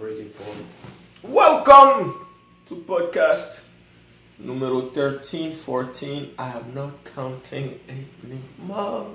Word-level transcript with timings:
ready 0.00 0.24
for 0.24 1.28
Welcome 1.28 2.26
to 2.64 2.76
podcast 2.76 3.64
numero 4.38 4.88
13, 4.88 5.52
14. 5.52 6.30
I 6.38 6.52
am 6.52 6.74
not 6.74 7.04
counting 7.04 7.78
anymore. 7.86 9.10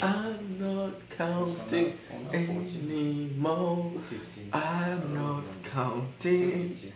I'm 0.00 0.60
not 0.60 1.08
counting 1.10 1.98
on 2.14 2.34
a 2.34 2.46
14, 2.46 2.88
anymore. 2.88 3.92
15. 3.98 4.50
I'm 4.52 5.02
oh, 5.02 5.42
not 5.42 5.44
counting 5.64 6.68
15. 6.68 6.92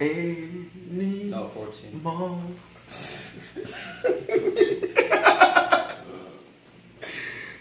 anymore. 0.00 1.40
No, 1.42 1.48
14. 1.48 2.00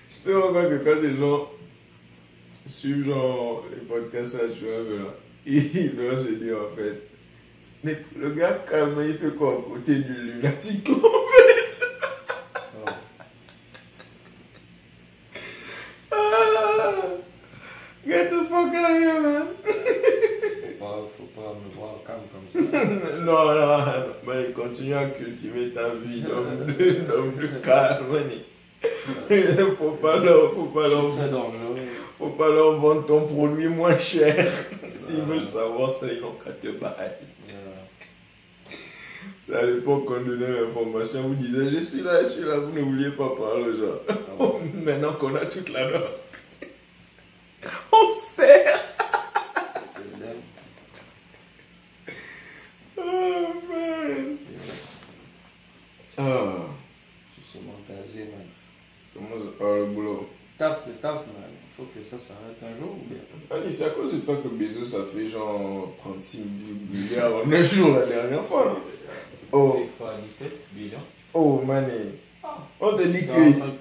Je 0.08 0.24
te 0.24 0.30
rends 0.32 0.54
compte 0.54 0.70
que 0.70 0.78
quand 0.86 1.02
les 1.02 1.16
gens 1.18 1.57
suivent 2.68 3.06
genre 3.06 3.66
les 3.72 3.86
podcasts 3.86 4.36
à 4.36 4.48
ben 4.48 5.04
là, 5.04 5.14
ils 5.46 5.96
doivent 5.96 6.26
se 6.26 6.34
dire 6.34 6.58
en 6.58 6.76
fait, 6.76 7.02
mais 7.84 7.98
le 8.20 8.32
gars 8.32 8.64
calme, 8.70 9.02
il 9.08 9.16
fait 9.16 9.36
quoi 9.36 9.54
à 9.54 9.62
côté 9.70 9.96
du 9.96 10.14
lunatique 10.14 10.90
en 10.90 10.96
fait? 10.96 11.86
Oh, 12.76 12.92
Ah, 16.12 17.04
Get 18.06 18.30
the 18.30 18.48
fuck 18.50 18.74
out 18.74 18.92
of 18.92 18.98
here, 18.98 19.22
man 19.22 19.48
faut 20.78 20.86
pas, 20.86 21.10
faut 21.18 21.42
pas 21.42 21.56
me 21.56 21.76
voir 21.76 21.96
calme 22.06 22.28
comme 22.32 22.48
ça. 22.50 22.60
Non, 23.26 23.46
non, 23.46 23.78
non, 23.78 23.84
mais 24.26 24.52
continue 24.54 24.94
à 24.94 25.06
cultiver 25.06 25.70
ta 25.72 25.90
vie 25.96 26.22
d'homme 26.22 27.36
de, 27.38 27.48
calme, 27.62 28.08
man. 28.12 28.30
Faut 29.80 29.92
pas 29.92 30.18
leur, 30.18 30.54
faut 30.54 30.66
pas 30.66 30.88
leur, 30.88 31.10
C'est 31.10 31.18
très 31.18 31.30
dangereux. 31.30 31.87
Faut 32.18 32.30
pas 32.30 32.50
leur 32.50 32.80
vendre 32.80 33.06
ton 33.06 33.26
produit 33.28 33.68
moins 33.68 33.98
cher. 33.98 34.36
S'ils 34.96 35.22
veulent 35.22 35.44
savoir 35.44 35.94
ça, 35.96 36.08
ils 36.12 36.20
n'ont 36.22 36.34
qu'à 36.34 36.52
te 36.52 36.68
bailler. 36.68 37.12
C'est 39.40 39.56
à 39.56 39.66
l'époque 39.66 40.06
qu'on 40.06 40.20
donnait 40.22 40.60
l'information, 40.62 41.22
vous 41.22 41.36
disiez 41.36 41.70
je 41.80 41.84
suis 41.86 42.02
là, 42.02 42.22
je 42.24 42.28
suis 42.30 42.44
là, 42.44 42.58
vous 42.58 42.72
ne 42.74 42.82
vouliez 42.82 43.12
pas 43.12 43.30
parler 43.30 43.78
gens. 43.78 44.00
Ah 44.10 44.14
Oh, 44.40 44.60
maintenant 44.74 45.14
qu'on 45.14 45.34
a 45.36 45.46
toute 45.46 45.70
la 45.70 45.90
note, 45.90 46.20
on 47.94 48.10
sert. 48.12 48.78
C'est 49.86 50.20
dingue. 50.20 50.44
Oh 52.98 53.54
man. 53.70 54.38
Yeah. 54.52 54.74
Ah, 56.18 56.56
Je 57.38 57.44
suis 57.48 57.60
montasé, 57.60 58.20
man. 58.26 58.48
comment 59.14 59.30
ça 59.46 59.52
parle 59.58 59.80
le 59.80 59.86
boulot 59.86 60.30
Taf, 60.58 60.86
le 60.88 60.94
taf, 60.96 61.16
man. 61.28 61.52
Faut 61.78 61.84
que 61.96 62.04
ça 62.04 62.18
s'arrête 62.18 62.58
un 62.64 62.76
jour 62.82 62.94
ou 62.94 63.06
bien? 63.08 63.20
Allez, 63.52 63.72
c'est 63.72 63.86
à 63.86 63.90
cause 63.90 64.12
de 64.12 64.18
toi 64.18 64.38
que 64.44 64.48
Bezos 64.48 64.84
ça 64.84 65.04
fait 65.14 65.28
genre 65.28 65.94
36 66.00 66.44
milliards 66.90 67.36
en 67.36 67.52
un 67.52 67.64
jour 67.64 67.96
la 68.00 68.06
dernière 68.08 68.44
fois. 68.44 68.76
Oh. 69.52 69.76
C'est 69.78 69.98
quoi, 69.98 70.16
17 70.26 70.52
millions 70.76 70.98
Oh 71.36 71.62
mané. 71.64 72.18
On 72.80 72.96
te 72.96 73.04
dit 73.04 73.28
que, 73.28 73.32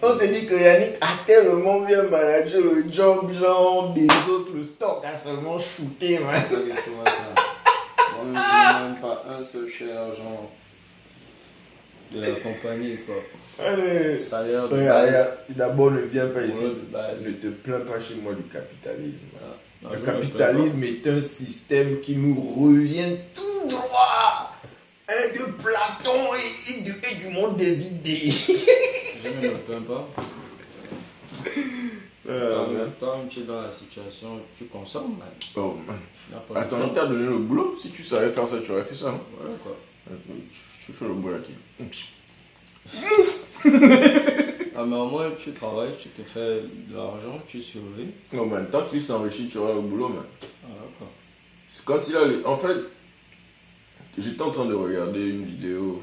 on 0.02 0.18
te 0.18 0.24
dit 0.26 0.46
que 0.46 0.54
Yannick 0.54 0.96
a 1.00 1.08
tellement 1.26 1.80
bien 1.80 2.02
managé 2.02 2.60
le 2.60 2.84
job, 2.92 3.32
genre 3.32 3.94
Bezos, 3.94 4.52
le 4.54 4.62
stock 4.62 5.02
a 5.02 5.16
seulement 5.16 5.58
shooté, 5.58 6.18
man. 6.18 6.42
Moi-même, 6.50 8.34
je 8.34 8.82
n'ai 8.82 8.90
même 8.90 9.00
pas 9.00 9.24
un 9.26 9.42
seul 9.42 9.66
cher, 9.66 10.14
genre, 10.14 10.50
de 12.12 12.20
la 12.20 12.30
compagnie, 12.32 12.98
quoi. 13.06 13.16
Allez. 13.64 14.18
Salaire 14.18 14.68
de 14.68 14.76
base. 14.76 15.38
D'abord, 15.50 15.90
ne 15.90 16.00
viens 16.02 16.26
pas 16.28 16.42
ici. 16.42 16.64
Ne 16.64 17.32
te 17.32 17.46
plains 17.48 17.80
pas 17.80 18.00
chez 18.00 18.14
moi 18.22 18.34
du 18.34 18.42
capitalisme. 18.44 19.18
Non, 19.82 19.90
Le 19.92 19.98
capitalisme 19.98 20.82
est 20.84 21.06
un 21.06 21.20
système 21.20 22.00
qui 22.00 22.16
nous 22.16 22.54
revient 22.58 23.16
tout 23.34 23.68
droit 23.68 24.52
hein, 25.08 25.12
de 25.34 25.44
Platon 25.62 26.34
et, 26.34 26.72
et 26.72 26.82
du, 26.84 26.90
et 26.92 27.24
du 27.26 27.34
monde 27.34 27.56
des 27.56 27.88
idées. 27.92 28.32
Je 29.24 29.46
ne 29.46 29.52
me 29.52 29.58
plains 29.58 29.82
pas. 29.82 30.08
Euh, 32.28 32.86
Toi, 32.98 33.18
tu 33.30 33.40
es 33.40 33.42
dans 33.44 33.60
la 33.62 33.72
situation, 33.72 34.40
tu 34.58 34.64
consommes, 34.64 35.16
man. 35.18 35.28
oh, 35.56 35.76
man. 35.86 35.96
Attends, 36.56 36.80
on 36.84 36.88
t'a 36.88 37.06
donné 37.06 37.24
le 37.26 37.38
boulot. 37.38 37.74
Si 37.80 37.90
tu 37.90 38.02
savais 38.02 38.28
faire 38.28 38.48
ça, 38.48 38.56
tu 38.64 38.72
aurais 38.72 38.82
fait 38.82 38.96
ça, 38.96 39.14
Voilà, 39.38 39.54
quoi. 39.62 39.76
Tu, 40.06 40.86
tu 40.86 40.92
fais 40.92 41.04
le 41.06 41.14
boulot 41.14 41.38
qui 41.90 42.04
Ah, 44.78 44.84
mais 44.84 44.96
au 44.96 45.06
moins, 45.08 45.30
tu 45.38 45.52
travailles, 45.52 45.92
tu 46.00 46.08
te 46.10 46.22
fais 46.22 46.60
de 46.60 46.94
l'argent, 46.94 47.40
tu 47.48 47.62
survis. 47.62 48.08
Non, 48.32 48.46
man, 48.46 48.68
tant 48.70 48.84
qu'il 48.86 49.00
s'enrichit, 49.00 49.48
tu 49.48 49.58
auras 49.58 49.74
le 49.74 49.80
boulot, 49.80 50.08
man. 50.08 50.24
Ah, 50.42 50.68
d'accord. 50.68 51.12
C'est 51.68 51.84
quand 51.84 52.06
il 52.08 52.16
a 52.16 52.26
les... 52.26 52.44
En 52.44 52.56
fait, 52.56 52.76
j'étais 54.18 54.42
en 54.42 54.50
train 54.50 54.66
de 54.66 54.74
regarder 54.74 55.28
une 55.28 55.44
vidéo. 55.44 56.02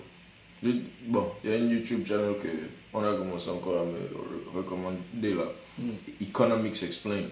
Je- 0.63 0.69
Bon, 1.05 1.31
il 1.43 1.49
y 1.49 1.53
a 1.53 1.57
une 1.57 1.69
YouTube 1.69 2.05
channel 2.05 2.35
que 2.41 2.47
on 2.93 3.03
a 3.03 3.13
commencé 3.15 3.49
encore 3.49 3.81
à 3.81 3.85
me 3.85 3.97
re- 3.99 4.55
recommander 4.57 5.33
là. 5.35 5.45
Mm. 5.77 5.89
Economics 6.21 6.81
Explained. 6.83 7.29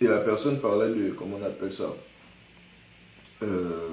Et 0.00 0.06
la 0.06 0.18
personne 0.18 0.60
parlait 0.60 0.88
de, 0.94 1.10
comment 1.10 1.38
on 1.40 1.44
appelle 1.46 1.72
ça 1.72 1.94
Euh, 3.42 3.88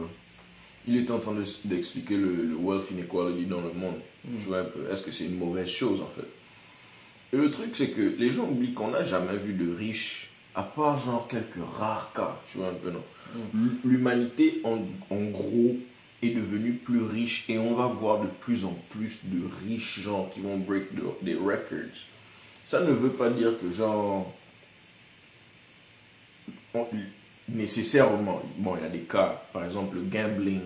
Il 0.88 0.98
était 0.98 1.12
en 1.12 1.20
train 1.20 1.34
de- 1.34 1.44
d'expliquer 1.68 2.18
le, 2.18 2.32
le 2.46 2.56
wealth 2.56 2.92
inequality 2.92 3.46
dans 3.46 3.62
le 3.62 3.72
monde. 3.74 3.96
Mm. 4.24 4.38
Tu 4.38 4.44
vois 4.46 4.60
un 4.60 4.66
peu, 4.66 4.88
est-ce 4.92 5.02
que 5.02 5.12
c'est 5.12 5.26
une 5.26 5.38
mauvaise 5.38 5.68
chose 5.70 6.00
en 6.02 6.10
fait? 6.16 6.28
Et 7.34 7.38
le 7.38 7.50
truc, 7.52 7.70
c'est 7.76 7.90
que 7.90 8.02
les 8.18 8.32
gens 8.32 8.44
oublient 8.50 8.74
qu'on 8.74 8.90
n'a 8.92 9.04
jamais 9.04 9.36
vu 9.38 9.54
de 9.54 9.74
riches, 9.76 10.30
à 10.54 10.64
part 10.64 10.98
genre 10.98 11.28
quelques 11.28 11.64
rares 11.78 12.12
cas, 12.14 12.40
tu 12.52 12.60
vois 12.60 12.70
un 12.70 12.74
peu, 12.74 12.92
non? 12.92 13.04
L- 13.36 13.72
L'humanité, 13.84 14.62
en, 14.64 14.78
en 15.10 15.24
gros, 15.26 15.76
est 16.22 16.30
devenue 16.30 16.74
plus 16.74 17.02
riche 17.02 17.50
et 17.50 17.58
on 17.58 17.74
va 17.76 17.88
voir 17.88 18.22
de 18.22 18.28
plus 18.28 18.64
en 18.64 18.78
plus 18.90 19.26
de 19.26 19.42
riches 19.68 20.00
gens 20.00 20.26
qui 20.34 20.40
vont 20.40 20.58
break 20.58 20.96
the- 20.96 21.24
des 21.26 21.34
records. 21.36 21.98
Ça 22.64 22.82
ne 22.82 22.92
veut 22.92 23.12
pas 23.12 23.30
dire 23.30 23.58
que 23.60 23.70
genre 23.72 24.32
on- 26.74 26.88
nécessairement, 27.50 28.42
bon, 28.58 28.76
il 28.78 28.84
y 28.84 28.86
a 28.86 28.90
des 28.90 29.00
cas, 29.00 29.42
par 29.54 29.66
exemple 29.66 29.96
le 29.96 30.04
gambling, 30.04 30.62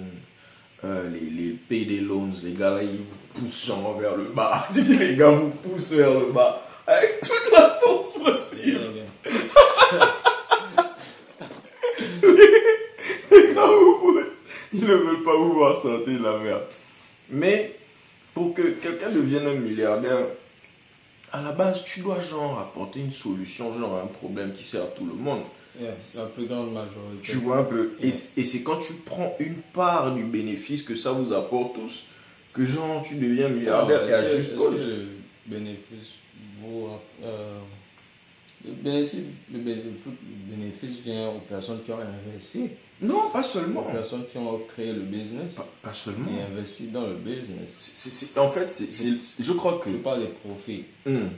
euh, 0.84 1.10
les, 1.10 1.30
les 1.30 1.52
payday 1.52 2.00
loans, 2.00 2.32
les 2.44 2.54
gars 2.54 2.72
là, 2.72 2.84
ils 2.84 3.00
vous 3.00 3.18
poussent 3.34 3.66
genre 3.66 3.98
vers 4.00 4.16
le 4.16 4.26
bas. 4.26 4.66
les 5.00 5.16
gars 5.16 5.32
vous 5.32 5.50
poussent 5.50 5.92
vers 5.92 6.14
le 6.20 6.32
bas 6.32 6.66
avec 6.88 7.20
toute 7.22 7.52
la 7.52 7.80
force 7.82 8.14
possible. 8.14 8.80
Les 13.32 13.54
gars 13.54 13.68
vous 13.68 14.00
poussent. 14.00 14.42
Ils 14.74 14.86
ne 14.86 14.96
veulent 14.96 15.24
pas 15.24 15.36
vous 15.36 15.54
voir 15.54 15.78
sortir 15.78 16.18
de 16.18 16.24
la 16.24 16.40
merde. 16.40 16.64
Mais 17.30 17.76
pour 18.34 18.54
que 18.54 18.62
quelqu'un 18.62 19.10
devienne 19.10 19.48
un 19.48 19.54
milliardaire, 19.54 20.26
à 21.32 21.42
la 21.42 21.52
base, 21.52 21.84
tu 21.84 22.00
dois 22.00 22.20
genre 22.22 22.60
apporter 22.60 23.00
une 23.00 23.12
solution, 23.12 23.78
genre 23.78 24.00
un 24.04 24.08
problème 24.08 24.54
qui 24.54 24.64
sert 24.64 24.84
à 24.84 24.88
tout 24.88 25.06
le 25.06 25.14
monde. 25.14 25.44
Yeah, 25.80 25.92
la 26.16 26.26
plus 26.26 26.46
grande 26.46 26.74
majorité. 26.74 27.22
Tu 27.22 27.38
vois 27.38 27.60
un 27.60 27.64
peu. 27.64 27.92
Et, 28.02 28.08
et 28.08 28.12
c'est 28.12 28.64
quand 28.64 28.80
tu 28.80 28.94
prends 29.06 29.36
une 29.40 29.62
part 29.74 30.14
du 30.14 30.24
bénéfice 30.24 30.84
que 30.84 30.96
ça 30.96 31.12
vous 31.14 31.34
apporte 31.34 31.76
tous, 31.76 32.04
que 32.52 32.66
genre 32.66 33.02
tu 33.02 33.16
deviens 33.16 33.48
milliardaire 33.48 34.00
Alors, 34.00 34.10
et 34.10 34.14
à 34.14 34.36
juste 34.36 34.58
que 34.58 34.76
le 34.76 35.08
bénéfice 35.46 36.16
vaut, 36.62 36.90
euh, 37.24 37.60
le 38.66 38.72
bénéfice, 38.74 39.24
le 39.54 39.60
bé- 39.60 39.76
le 39.76 40.56
bénéfice 40.56 40.98
vient 41.02 41.30
aux 41.30 41.40
personnes 41.40 41.82
qui 41.84 41.92
ont 41.92 42.00
investi, 42.00 42.70
Non, 43.02 43.30
pas 43.32 43.40
aux 43.40 43.44
seulement. 43.44 43.84
personnes 43.84 44.26
qui 44.30 44.38
ont 44.38 44.60
créé 44.68 44.92
le 44.92 45.02
business 45.02 45.56
Pas, 45.56 45.68
pas 45.82 45.94
seulement. 45.94 46.30
et 46.38 46.42
investi 46.52 46.88
dans 46.88 47.08
le 47.08 47.16
business. 47.16 48.34
En 48.38 48.50
fait, 48.50 48.70
c'est- 48.70 49.14
je 49.40 49.52
crois 49.54 49.80
que. 49.80 49.90
Je 49.90 49.98
parle 49.98 50.22
des 50.22 50.28
profits, 50.34 50.84
Hum, 51.08 51.30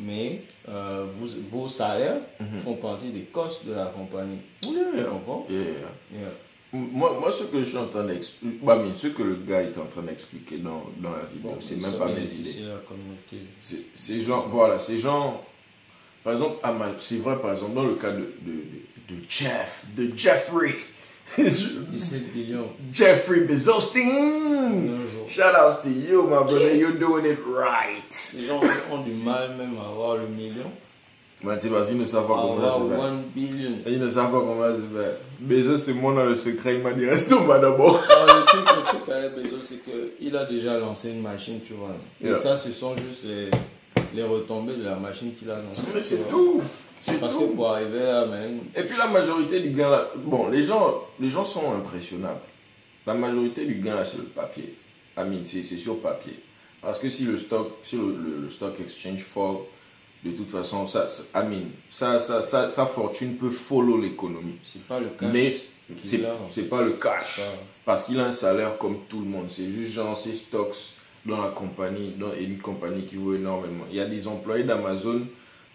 mais 0.00 0.42
euh, 0.68 1.06
vos, 1.18 1.26
vos 1.50 1.68
salaires 1.68 2.20
mhm. 2.40 2.60
font 2.60 2.74
partie 2.74 3.10
des 3.10 3.22
costs 3.22 3.64
de 3.66 3.72
la 3.72 3.86
compagnie. 3.86 4.38
Tu 4.62 4.68
Yeah. 4.70 5.04
comprends? 5.04 5.46
Yeah. 5.48 5.60
Yeah. 6.12 6.28
Moi, 6.72 7.16
moi, 7.20 7.30
ce 7.30 7.44
que 7.44 7.58
je 7.60 7.64
suis 7.64 7.78
en 7.78 7.86
train 7.86 8.04
d'expliquer, 8.04 8.58
bah, 8.62 8.82
ce 8.92 9.06
que 9.06 9.22
le 9.22 9.36
gars 9.36 9.62
est 9.62 9.78
en 9.78 9.86
train 9.86 10.02
d'expliquer 10.02 10.58
dans, 10.58 10.82
dans 10.98 11.12
la 11.12 11.24
vidéo, 11.24 11.52
Bon, 11.52 11.56
c'est 11.60 11.76
même 11.76 11.92
pas 11.94 12.06
mes 12.12 12.24
idées. 12.24 12.50
c'est 13.94 14.20
genre, 14.20 14.48
voilà, 14.48 14.78
c'est 14.78 14.98
genre, 14.98 15.44
par 16.26 16.32
exemple, 16.34 16.56
c'est 16.98 17.18
vrai, 17.18 17.36
par 17.40 17.52
exemple, 17.52 17.74
dans 17.74 17.84
le 17.84 17.94
cas 17.94 18.10
de, 18.10 18.18
de, 18.18 19.14
Jeff, 19.28 19.84
de 19.96 20.10
Jeffrey, 20.16 20.74
Je- 21.38 21.80
17 21.90 22.32
billions 22.32 22.68
Jeffrey 22.92 23.40
Bezos, 23.40 23.92
shout 25.28 25.42
out 25.54 25.80
to 25.82 25.88
you, 25.88 26.22
my 26.24 26.42
brother, 26.44 26.74
you're 26.74 26.98
doing 26.98 27.24
it 27.26 27.38
right. 27.46 28.34
Les 28.36 28.46
gens 28.46 28.60
ont 28.92 29.02
du 29.02 29.12
mal 29.12 29.50
même 29.56 29.76
à 29.84 29.88
avoir 29.88 30.16
le 30.16 30.26
million. 30.26 30.70
Mais 31.44 31.58
c'est 31.58 31.68
parce 31.68 31.88
qu'ils 31.90 31.98
ne 31.98 32.06
savent 32.06 32.26
pas 32.26 32.34
comment 32.34 32.58
ça 32.68 32.74
se 32.76 32.80
fait. 32.88 33.00
1 33.00 33.14
billion. 33.34 33.72
Ils 33.86 33.98
ne 34.00 34.08
savent 34.10 34.32
pas 34.32 34.38
comment 34.40 34.62
ça 34.62 34.74
se 34.76 34.80
fait. 34.80 35.18
Bezos, 35.38 35.78
c'est 35.78 35.92
moi 35.92 36.14
dans 36.14 36.24
le 36.24 36.34
secret, 36.34 36.76
il 36.76 36.80
m'a 36.82 36.92
dit, 36.92 37.04
reste 37.06 37.30
au 37.32 37.40
bas 37.44 37.58
d'abord. 37.58 38.00
Le 38.08 38.46
truc, 38.46 38.60
le 38.64 38.82
truc 38.84 39.08
avec 39.08 39.34
Bezos, 39.34 39.62
c'est 39.62 39.82
qu'il 39.84 40.34
a 40.36 40.44
déjà 40.46 40.78
lancé 40.78 41.10
une 41.10 41.20
machine, 41.22 41.60
tu 41.64 41.74
vois. 41.74 41.94
Et 42.22 42.26
Yeah. 42.28 42.34
ça, 42.36 42.56
ce 42.56 42.72
sont 42.72 42.94
juste 42.96 43.24
les, 43.24 43.50
les 44.14 44.22
retombées 44.22 44.76
de 44.76 44.84
la 44.84 44.96
machine 44.96 45.34
qu'il 45.34 45.50
a 45.50 45.60
lancée. 45.60 45.82
Mais 45.94 46.02
c'est 46.02 46.28
tout. 46.28 46.60
C'est 47.00 47.20
Parce 47.20 47.34
tout. 47.34 47.40
que 47.48 47.54
pour 47.54 47.68
arriver 47.70 47.98
là, 48.00 48.24
même, 48.26 48.60
Et 48.74 48.82
puis 48.82 48.96
la 48.96 49.06
majorité 49.08 49.60
du 49.60 49.70
gain 49.70 49.90
là, 49.90 50.10
bon, 50.16 50.48
les 50.48 50.62
gens, 50.62 51.02
les 51.20 51.28
gens 51.28 51.44
sont 51.44 51.74
impressionnables. 51.74 52.40
La 53.06 53.14
majorité 53.14 53.64
du 53.66 53.74
gain 53.74 53.94
là, 53.94 54.04
c'est 54.04 54.16
le 54.16 54.24
papier. 54.24 54.74
I 55.18 55.20
mean, 55.20 55.44
c'est 55.44 55.62
sur 55.62 56.00
papier. 56.00 56.38
Parce 56.82 56.98
que 56.98 57.08
si 57.08 57.24
le 57.24 57.36
stock, 57.38 57.72
si 57.82 57.96
le, 57.96 58.02
le- 58.16 58.40
le 58.42 58.48
stock 58.48 58.74
exchange 58.80 59.20
fall, 59.22 59.56
de 60.24 60.30
toute 60.32 60.50
façon, 60.50 60.86
ça, 60.86 61.06
ça- 61.06 61.22
I 61.34 61.44
mean, 61.46 61.62
ça, 61.90 62.18
ça, 62.18 62.42
ça, 62.42 62.66
sa 62.68 62.86
fortune 62.86 63.36
peut 63.36 63.50
follow 63.50 63.98
l'économie. 64.00 64.58
c'est 64.64 64.82
pas 64.86 64.98
le 64.98 65.10
cash. 65.18 65.30
Mais 65.32 65.52
c'est 66.48 66.68
pas 66.68 66.82
le 66.82 66.92
cash. 66.92 67.40
Parce 67.84 68.04
qu'il 68.04 68.18
a 68.18 68.24
un 68.24 68.32
salaire 68.32 68.76
comme 68.78 69.00
tout 69.08 69.20
le 69.20 69.26
monde. 69.26 69.46
C'est 69.48 69.68
juste 69.68 69.92
genre 69.92 70.16
ses 70.16 70.32
stocks 70.32 70.74
dans 71.26 71.42
la 71.42 71.48
compagnie, 71.48 72.14
dans 72.18 72.32
une 72.34 72.58
compagnie 72.58 73.04
qui 73.04 73.16
vaut 73.16 73.34
énormément. 73.34 73.84
Il 73.90 73.96
y 73.96 74.00
a 74.00 74.06
des 74.06 74.28
employés 74.28 74.64
d'Amazon, 74.64 75.22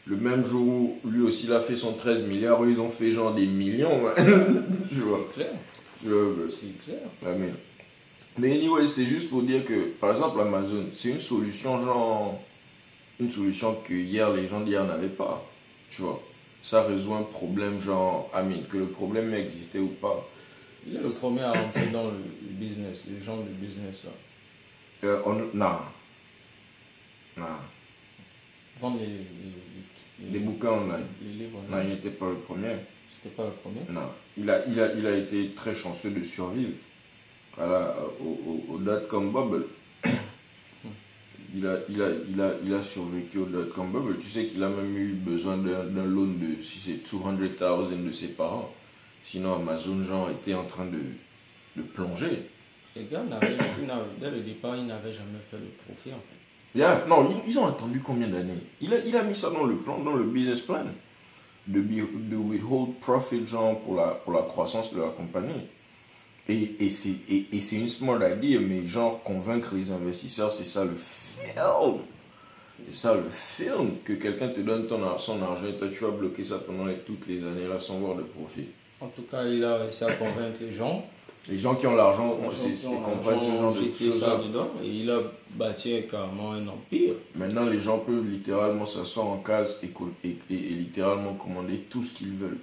le 0.06 0.16
même 0.16 0.44
jour 0.46 0.66
où 0.68 1.00
lui 1.10 1.22
aussi 1.22 1.46
il 1.46 1.54
a 1.54 1.60
fait 1.60 1.76
son 1.76 1.94
13 1.94 2.24
milliards, 2.24 2.60
ils 2.66 2.80
ont 2.80 2.90
fait 2.90 3.12
genre 3.12 3.34
des 3.34 3.46
millions. 3.46 4.04
ouais. 4.04 4.14
Je 4.92 5.02
vois. 5.02 5.20
C'est 5.32 5.44
clair. 5.44 5.54
C'est 6.50 6.86
clair. 6.86 7.00
Ah, 7.26 7.30
mais, 7.38 7.52
mais 8.38 8.54
anyway, 8.56 8.88
c'est 8.88 9.06
juste 9.06 9.30
pour 9.30 9.44
dire 9.44 9.64
que, 9.64 9.90
par 10.00 10.12
exemple, 10.12 10.40
Amazon, 10.42 10.86
c'est 10.94 11.10
une 11.10 11.20
solution 11.20 11.80
genre. 11.82 12.42
Une 13.20 13.30
solution 13.30 13.78
que 13.88 13.94
hier, 13.94 14.34
les 14.34 14.48
gens 14.48 14.62
d'hier 14.62 14.84
n'avaient 14.84 15.08
pas. 15.08 15.48
Tu 15.92 16.02
vois. 16.02 16.20
Ça 16.64 16.84
résout 16.84 17.14
un 17.14 17.22
problème 17.24 17.80
genre. 17.80 18.32
Mean, 18.36 18.64
que 18.72 18.78
le 18.78 18.86
problème 18.88 19.32
existait 19.36 19.78
ou 19.80 19.90
pas. 19.90 20.28
Il 20.88 20.96
est 20.96 21.04
le 21.04 21.20
premier 21.20 21.42
à 21.42 21.52
rentrer 21.52 21.88
dans 21.94 22.06
le 22.06 22.18
business, 22.42 23.04
le 23.08 23.24
genre 23.24 23.38
de 23.38 23.50
business 23.64 24.06
là. 24.06 24.12
Euh, 25.04 25.22
on, 25.26 25.34
non. 25.58 25.80
Non. 27.38 27.46
Vendre 28.80 29.00
les, 29.00 29.08
les, 29.08 30.26
les, 30.26 30.30
Des 30.32 30.40
bouquins 30.40 30.72
online. 30.72 31.06
les. 31.22 31.48
Non, 31.48 31.82
il 31.84 31.90
n'était 31.90 32.10
pas 32.12 32.30
le 32.30 32.36
premier. 32.36 32.76
C'était 33.14 33.36
pas 33.36 33.46
le 33.46 33.52
premier? 33.52 33.82
Non. 33.92 34.10
Il 34.38 34.50
a, 34.50 34.66
il 34.68 34.80
a, 34.80 34.94
il 34.94 35.06
a 35.08 35.16
été 35.18 35.52
très 35.56 35.74
chanceux 35.76 36.12
de 36.12 36.22
survivre 36.22 36.78
au, 37.58 37.64
au, 38.24 38.76
au 38.76 38.78
dot-com 38.78 39.32
bubble. 39.32 39.66
Il 41.54 41.68
a, 41.68 41.80
il, 41.90 42.02
a, 42.02 42.08
il, 42.30 42.40
a, 42.40 42.54
il 42.64 42.74
a 42.74 42.82
survécu 42.82 43.40
au 43.40 43.46
dot-com 43.46 43.92
bubble. 43.92 44.18
Tu 44.18 44.28
sais 44.28 44.46
qu'il 44.48 44.64
a 44.64 44.70
même 44.70 44.96
eu 44.98 45.12
besoin 45.12 45.58
d'un 45.58 46.06
loan 46.06 46.28
de, 46.40 46.64
si 46.64 46.80
c'est 46.80 47.04
200,000 47.04 48.06
de 48.08 48.12
ses 48.14 48.30
parents. 48.30 48.74
Sinon, 49.26 49.56
Amazon, 49.56 50.02
genre, 50.02 50.30
était 50.30 50.54
en 50.54 50.64
train 50.64 50.86
de, 50.86 51.00
de 51.76 51.82
plonger. 51.82 52.48
Les 52.96 53.06
gars, 53.06 53.24
dès 54.20 54.30
le 54.32 54.42
départ, 54.42 54.76
ils 54.76 54.86
n'avaient 54.86 55.14
jamais 55.14 55.40
fait 55.50 55.58
le 55.58 55.70
profit 55.86 56.10
en 56.10 56.20
fait. 56.20 56.80
Yeah, 56.80 57.06
non, 57.08 57.28
ils, 57.30 57.52
ils 57.52 57.60
ont 57.60 57.68
attendu 57.68 58.00
combien 58.02 58.28
d'années? 58.28 58.62
Il 58.80 58.94
a, 58.94 58.98
il 59.06 59.16
a 59.16 59.24
mis 59.24 59.36
ça 59.36 59.50
dans 59.50 59.66
le 59.66 59.76
plan, 59.76 60.00
dans 60.00 60.16
le 60.16 60.24
business 60.26 60.62
plan. 60.62 60.86
De, 61.68 61.80
de 61.80 62.36
withhold 62.36 62.96
profit, 63.00 63.46
genre, 63.46 63.80
pour 63.82 63.96
la, 63.96 64.08
pour 64.12 64.34
la 64.34 64.42
croissance 64.42 64.94
de 64.94 65.00
la 65.00 65.10
compagnie. 65.10 65.68
Et, 66.50 66.76
et 66.80 66.90
c'est 66.90 67.16
et, 67.30 67.46
et 67.54 67.62
c'est 67.62 67.76
une 67.78 67.88
smart 67.88 68.18
idea, 68.18 68.60
mais 68.60 68.86
genre, 68.88 69.22
convaincre 69.22 69.76
les 69.76 69.92
investisseurs, 69.92 70.52
c'est 70.52 70.66
ça 70.66 70.84
le 70.84 70.96
film. 70.96 72.00
C'est 72.90 72.96
ça 72.96 73.14
le 73.14 73.30
film. 73.30 73.98
Que 74.04 74.14
quelqu'un 74.14 74.50
te 74.50 74.60
donne 74.60 74.88
ton, 74.88 75.18
son 75.20 75.42
argent 75.44 75.68
et 75.68 75.78
toi, 75.78 75.88
tu 75.88 76.04
vas 76.04 76.12
bloquer 76.12 76.44
ça 76.44 76.58
pendant 76.66 76.86
les- 76.86 76.98
toutes 77.00 77.28
les 77.28 77.44
années 77.44 77.68
là 77.68 77.80
sans 77.80 78.00
voir 78.00 78.16
de 78.16 78.24
profit. 78.24 78.66
En 79.00 79.08
tout 79.08 79.24
cas, 79.24 79.44
il 79.46 79.64
a 79.64 79.78
réussi 79.78 80.04
à 80.04 80.12
convaincre 80.14 80.58
les 80.62 80.74
gens. 80.74 81.06
Les 81.50 81.58
gens 81.58 81.76
qui 81.76 81.88
ont 81.88 81.96
l'argent, 81.96 82.30
comprennent 82.30 83.40
ce 83.40 83.52
genre 83.56 83.74
de 83.74 83.92
choses. 83.92 84.26
et 84.84 84.88
il 84.88 85.10
a 85.10 85.20
bâti 85.56 86.04
carrément 86.10 86.54
un 86.54 86.68
empire. 86.68 87.16
Maintenant, 87.36 87.66
les 87.66 87.80
gens 87.80 87.98
peuvent 87.98 88.28
littéralement 88.28 88.86
s'asseoir 88.86 89.28
en 89.28 89.38
case 89.38 89.78
et, 89.84 90.36
littéralement 90.50 91.34
commander 91.34 91.78
tout 91.90 92.04
ce 92.04 92.12
qu'ils 92.12 92.32
veulent. 92.32 92.60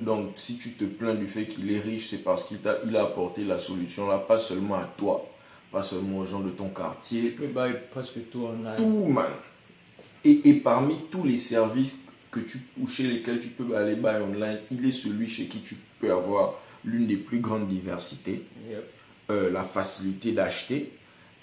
Donc, 0.00 0.32
si 0.36 0.56
tu 0.56 0.72
te 0.72 0.84
plains 0.84 1.14
du 1.14 1.26
fait 1.26 1.46
qu'il 1.46 1.70
est 1.72 1.80
riche, 1.80 2.08
c'est 2.10 2.22
parce 2.22 2.44
qu'il 2.44 2.58
t'a, 2.58 2.78
il 2.86 2.96
a 2.96 3.02
apporté 3.02 3.44
la 3.44 3.58
solution 3.58 4.08
là, 4.08 4.18
pas 4.18 4.38
seulement 4.38 4.76
à 4.76 4.88
toi, 4.96 5.28
pas 5.70 5.82
seulement 5.82 6.18
aux 6.18 6.24
gens 6.24 6.40
de 6.40 6.50
ton 6.50 6.68
quartier, 6.68 7.36
presque 7.90 8.30
tout 8.30 8.46
en 8.46 8.52
ligne. 8.52 8.76
tout, 8.76 9.06
man. 9.06 9.26
Et, 10.24 10.48
et 10.48 10.54
parmi 10.54 10.96
tous 11.10 11.24
les 11.24 11.38
services 11.38 12.02
que 12.30 12.40
tu, 12.40 12.60
ou 12.80 12.86
chez 12.86 13.04
lesquels 13.04 13.38
tu 13.38 13.48
peux 13.48 13.76
aller 13.76 13.94
buy 13.94 14.16
online, 14.16 14.58
il 14.70 14.84
est 14.88 14.92
celui 14.92 15.28
chez 15.28 15.46
qui 15.46 15.58
tu 15.58 15.76
peux 16.00 16.10
avoir 16.10 16.54
l'une 16.84 17.06
des 17.06 17.16
plus 17.16 17.38
grandes 17.40 17.68
diversités 17.68 18.42
Yep. 18.68 18.84
euh, 19.30 19.50
la 19.50 19.62
facilité 19.62 20.32
d'acheter 20.32 20.92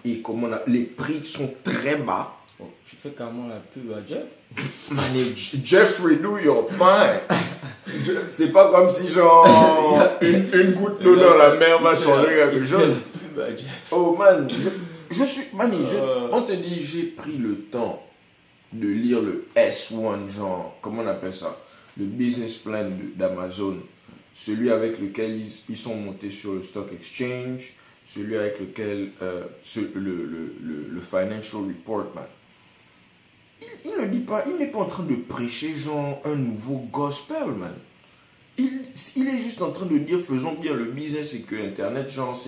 et 0.06 0.19
comment 0.21 0.47
on 0.47 0.53
a- 0.53 0.62
les 0.68 0.83
prix 0.83 1.25
sont 1.25 1.53
très 1.63 1.97
bas. 1.97 2.36
Oh, 2.62 2.69
tu 2.86 2.95
fais 2.97 3.12
carrément 3.12 3.47
la 3.47 3.56
pub 3.57 3.91
à 3.94 4.06
Jeff? 4.06 4.27
Man, 4.91 5.03
et 5.15 5.36
J- 5.36 5.62
Jeffrey, 5.63 6.15
do 6.18 6.38
your. 6.38 6.68
Je- 7.88 8.12
C'est 8.27 8.51
pas 8.51 8.69
comme 8.71 8.89
si 8.89 9.09
genre 9.09 9.47
une, 10.21 10.50
une 10.53 10.71
goutte 10.74 11.01
d'eau 11.01 11.15
dans 11.15 11.36
la 11.38 11.56
mer 11.56 11.81
va 11.81 11.95
changer 11.95 12.27
quelque 12.35 12.65
chose. 12.65 12.95
la 12.95 13.19
pub 13.19 13.39
à 13.39 13.50
Jeff. 13.56 13.88
Oh 13.92 14.15
man, 14.18 14.50
je, 14.50 14.69
je 15.09 15.24
suis. 15.24 15.44
Je- 15.44 15.95
Euh. 15.95 16.27
on 16.33 16.42
te 16.42 16.51
dit, 16.53 16.81
j'ai 16.83 17.03
pris 17.03 17.38
le 17.38 17.56
temps 17.56 18.03
de 18.74 18.88
lire 18.88 19.21
le 19.21 19.47
S1, 19.56 20.27
genre, 20.30 20.77
comment 20.81 21.01
on 21.03 21.07
appelle 21.07 21.33
ça? 21.33 21.57
Le 21.97 22.06
business 22.06 22.53
plan 22.56 22.85
d'Amazon. 23.15 23.77
Celui 24.39 24.71
avec 24.71 25.01
lequel 25.01 25.36
ils, 25.36 25.51
ils 25.68 25.75
sont 25.75 25.95
montés 25.95 26.30
sur 26.30 26.53
le 26.53 26.62
stock 26.62 26.88
exchange. 26.94 27.74
Celui 28.06 28.38
avec 28.38 28.57
lequel. 28.57 29.12
euh, 29.21 29.44
le, 29.95 31.01
financial 31.01 31.63
report, 31.63 32.15
man. 32.15 32.24
Il, 33.83 34.01
ne 34.01 34.07
dit 34.07 34.21
pas, 34.21 34.45
il 34.47 34.56
n'est 34.56 34.71
pas 34.71 34.80
en 34.80 34.86
train 34.86 35.03
de 35.03 35.15
prêcher, 35.15 35.74
un 36.24 36.36
nouveau 36.36 36.77
gospel, 36.89 37.47
man. 37.57 37.74
Il, 38.57 39.27
est 39.27 39.38
juste 39.38 39.62
en 39.62 39.71
train 39.71 39.86
de 39.86 39.97
dire 39.97 40.19
faisons 40.21 40.53
bien 40.53 40.74
le 40.74 40.85
business 40.85 41.33
et 41.33 41.42
que 41.42 41.56
Internet, 41.57 42.09
genre, 42.09 42.42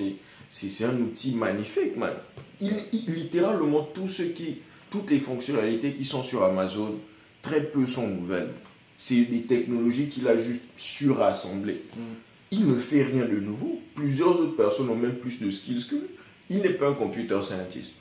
c'est, 0.49 0.85
un 0.85 0.97
outil 0.97 1.35
magnifique, 1.35 1.97
man. 1.97 2.13
Littéralement, 2.61 3.83
tout 3.83 4.07
ce 4.07 4.23
qui, 4.23 4.59
toutes 4.89 5.11
les 5.11 5.19
fonctionnalités 5.19 5.93
qui 5.93 6.05
sont 6.05 6.23
sur 6.23 6.43
Amazon, 6.43 6.99
très 7.41 7.63
peu 7.63 7.85
sont 7.85 8.07
nouvelles. 8.07 8.53
C'est 9.03 9.21
des 9.23 9.41
technologies 9.41 10.09
qu'il 10.09 10.27
a 10.27 10.39
juste 10.39 10.63
surassemblées. 10.77 11.81
Mm. 11.95 12.01
Il 12.51 12.67
ne 12.67 12.75
fait 12.75 13.01
rien 13.01 13.25
de 13.25 13.39
nouveau. 13.39 13.81
Plusieurs 13.95 14.39
autres 14.39 14.55
personnes 14.55 14.89
ont 14.91 14.95
même 14.95 15.15
plus 15.15 15.39
de 15.41 15.49
skills 15.49 15.87
que 15.89 15.95
lui. 15.95 16.07
Il 16.51 16.59
n'est 16.59 16.73
pas 16.73 16.89
un 16.89 16.93
computer 16.93 17.41
scientist. 17.41 17.93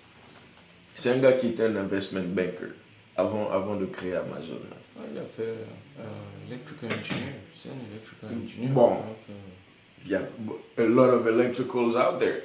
C'est 0.94 1.10
un 1.12 1.16
gars 1.16 1.32
qui 1.32 1.46
était 1.46 1.62
un 1.64 1.76
investment 1.76 2.24
banker 2.28 2.74
avant, 3.16 3.50
avant 3.50 3.76
de 3.76 3.86
créer 3.86 4.12
Amazon. 4.14 4.60
Ah, 4.98 5.00
il 5.10 5.18
a 5.18 5.22
fait 5.24 5.54
euh, 6.00 6.04
electrical 6.48 6.90
engineer. 6.98 7.32
C'est 7.56 7.70
un 7.70 7.80
electrical 7.90 8.36
engineer. 8.44 8.68
Bon. 8.68 8.98
Euh, 9.30 9.32
Il 10.04 10.10
y 10.10 10.14
a 10.16 10.28
a 10.76 10.82
lot 10.84 11.08
of 11.14 11.26
electricals 11.26 11.96
out 11.96 12.18
there. 12.18 12.42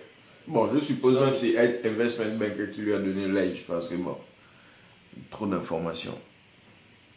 Bon, 0.48 0.66
je 0.74 0.80
suppose 0.80 1.16
Ça- 1.16 1.22
même 1.26 1.32
que 1.32 1.36
c'est 1.38 1.56
être 1.56 1.86
investment 1.86 2.38
banker 2.40 2.72
qui 2.72 2.84
lui 2.84 2.94
a 2.94 3.00
donné 3.00 3.28
l'âge 3.28 3.66
parce 3.68 3.90
que 3.90 3.96
bon, 3.96 4.16
trop 5.30 5.46
d'informations. 5.46 6.18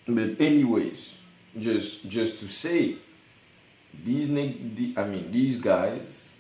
But 0.08 0.40
anyways, 0.40 1.17
just 1.56 2.06
just 2.08 2.38
to 2.40 2.48
say, 2.48 2.96
these 4.04 4.28
I 4.30 5.04
mean 5.04 5.30
these 5.30 5.58
guys 5.58 6.36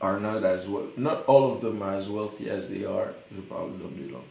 are 0.00 0.20
not 0.20 0.44
as 0.44 0.68
well. 0.68 0.88
Not 0.96 1.24
all 1.26 1.52
of 1.52 1.60
them 1.60 1.82
are 1.82 1.94
as 1.94 2.08
wealthy 2.08 2.50
as 2.50 2.68
they 2.68 2.84
are. 2.84 3.14
Je 3.32 3.40
parle 3.40 3.78
d'hommes 3.78 3.96
de 3.96 4.12
langue. 4.12 4.22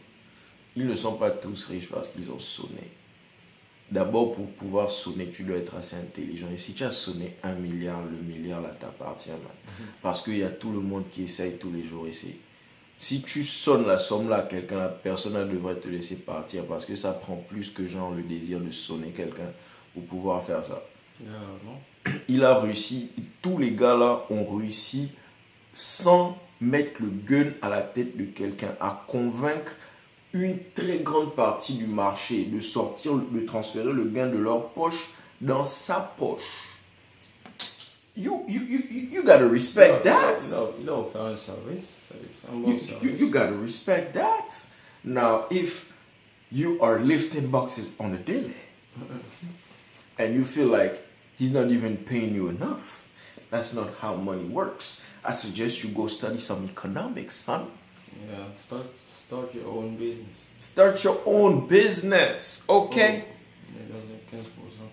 Ils 0.76 0.86
ne 0.86 0.94
sont 0.94 1.14
pas 1.14 1.30
tous 1.30 1.66
riches 1.66 1.88
parce 1.88 2.08
qu'ils 2.08 2.30
ont 2.30 2.38
sonné. 2.38 2.90
D'abord, 3.90 4.34
pour 4.34 4.46
pouvoir 4.46 4.90
sonner, 4.90 5.28
tu 5.28 5.44
dois 5.44 5.58
être 5.58 5.76
assez 5.76 5.96
intelligent. 5.96 6.48
Et 6.52 6.58
si 6.58 6.74
tu 6.74 6.82
as 6.82 6.90
sonné 6.90 7.36
un 7.42 7.54
milliard, 7.54 8.02
le 8.04 8.18
milliard 8.18 8.60
là 8.60 8.70
t'appartient, 8.70 9.30
man. 9.30 9.86
Parce 10.02 10.22
qu'il 10.22 10.38
y 10.38 10.42
a 10.42 10.50
tout 10.50 10.72
le 10.72 10.80
monde 10.80 11.04
qui 11.10 11.22
essaye 11.24 11.56
tous 11.56 11.70
les 11.70 11.84
jours 11.84 12.06
ici. 12.08 12.34
Si 12.98 13.22
tu 13.22 13.44
sonnes 13.44 13.86
la 13.86 13.98
somme 13.98 14.28
là 14.28 14.38
à 14.38 14.42
quelqu'un, 14.42 14.78
la 14.78 14.88
personne 14.88 15.36
elle 15.36 15.50
devrait 15.50 15.76
te 15.76 15.86
laisser 15.86 16.16
partir 16.16 16.64
parce 16.64 16.86
que 16.86 16.96
ça 16.96 17.12
prend 17.12 17.36
plus 17.36 17.70
que 17.70 17.86
genre 17.86 18.10
le 18.10 18.22
désir 18.22 18.58
de 18.58 18.70
sonner 18.70 19.10
quelqu'un 19.10 19.52
pour 19.96 20.04
pouvoir 20.04 20.42
faire 20.44 20.62
ça. 20.64 20.82
Il 22.28 22.44
a 22.44 22.58
réussi, 22.60 23.10
tous 23.40 23.56
les 23.56 23.70
gars 23.70 23.96
là 23.96 24.26
ont 24.28 24.44
réussi 24.44 25.08
sans 25.72 26.36
mettre 26.60 27.00
le 27.02 27.08
gun 27.08 27.50
à 27.62 27.70
la 27.70 27.80
tête 27.80 28.16
de 28.16 28.24
quelqu'un, 28.24 28.74
à 28.78 29.04
convaincre 29.08 29.72
une 30.34 30.58
très 30.74 30.98
grande 30.98 31.34
partie 31.34 31.74
du 31.74 31.86
marché 31.86 32.44
de 32.44 32.60
sortir, 32.60 33.14
de 33.14 33.40
transférer 33.46 33.90
le 33.92 34.04
gain 34.04 34.26
de 34.26 34.36
leur 34.36 34.68
poche 34.68 35.08
dans 35.40 35.64
sa 35.64 36.00
poche. 36.18 36.68
You, 38.14 38.44
you, 38.48 38.60
you, 38.62 38.80
you- 39.12 39.22
gotta 39.22 39.48
respect 39.48 40.02
that. 40.02 40.40
Il 40.80 40.88
a, 40.88 40.92
offert 40.94 41.22
un 41.22 41.36
service. 41.36 42.10
You, 43.02 43.10
you 43.18 43.30
gotta 43.30 43.52
respect 43.62 44.12
that. 44.14 44.48
Now, 45.04 45.44
if 45.50 45.90
you 46.52 46.78
are 46.82 46.98
lifting 46.98 47.46
boxes 47.48 47.92
on 47.98 48.12
a 48.14 48.18
daily 48.18 48.52
and 50.18 50.34
you 50.34 50.44
feel 50.44 50.68
like 50.68 50.98
he's 51.38 51.52
not 51.52 51.70
even 51.70 51.96
paying 51.96 52.34
you 52.34 52.48
enough, 52.48 53.06
that's 53.50 53.72
not 53.72 53.88
how 54.00 54.14
money 54.14 54.44
works. 54.44 55.00
I 55.24 55.32
suggest 55.32 55.82
you 55.82 55.90
go 55.90 56.06
study 56.06 56.38
some 56.38 56.64
economics, 56.64 57.34
son. 57.34 57.66
Yeah, 58.28 58.54
start, 58.54 58.86
start 59.04 59.54
your 59.54 59.66
own 59.66 59.96
business. 59.96 60.46
Start 60.58 61.04
your 61.04 61.20
own 61.26 61.66
business, 61.66 62.64
dans 63.90 64.38
un 64.38 64.42
15%. 64.42 64.44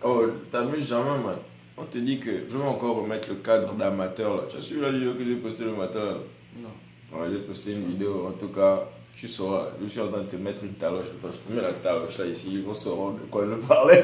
Oh, 0.04 0.28
t'amuses 0.52 0.90
jamais, 0.90 1.24
man. 1.24 1.38
On 1.78 1.86
te 1.86 1.98
dit 1.98 2.20
que 2.20 2.46
je 2.50 2.58
vais 2.58 2.64
encore 2.64 2.98
remettre 2.98 3.30
le 3.30 3.36
cadre 3.36 3.74
d'amateur 3.74 4.36
là. 4.36 4.44
Tu 4.50 4.58
as 4.58 4.62
suivi 4.62 4.82
la 4.82 4.92
vidéo 4.92 5.14
que 5.16 5.24
j'ai 5.24 5.36
postée 5.36 5.64
le 5.64 5.74
matin? 5.74 6.00
Là 6.06 6.18
Non. 6.58 7.18
Ouais, 7.18 7.28
j'ai 7.32 7.40
posté 7.40 7.72
une 7.72 7.88
vidéo, 7.88 8.28
en 8.28 8.32
tout 8.32 8.50
cas, 8.50 8.84
tu 9.16 9.28
sauras. 9.28 9.70
Je 9.82 9.88
suis 9.88 10.02
en 10.02 10.10
train 10.10 10.22
de 10.22 10.28
te 10.28 10.36
mettre 10.36 10.64
une 10.64 10.74
taloche. 10.74 11.08
Je 11.24 11.28
te 11.28 11.54
mets 11.54 11.62
la 11.62 11.74
taloche 11.74 12.18
là 12.18 12.26
ici, 12.26 12.50
ils 12.52 12.64
vont 12.64 12.76
savoir 12.76 13.14
de 13.14 13.20
quoi 13.30 13.46
je 13.46 13.66
parlais. 13.66 14.04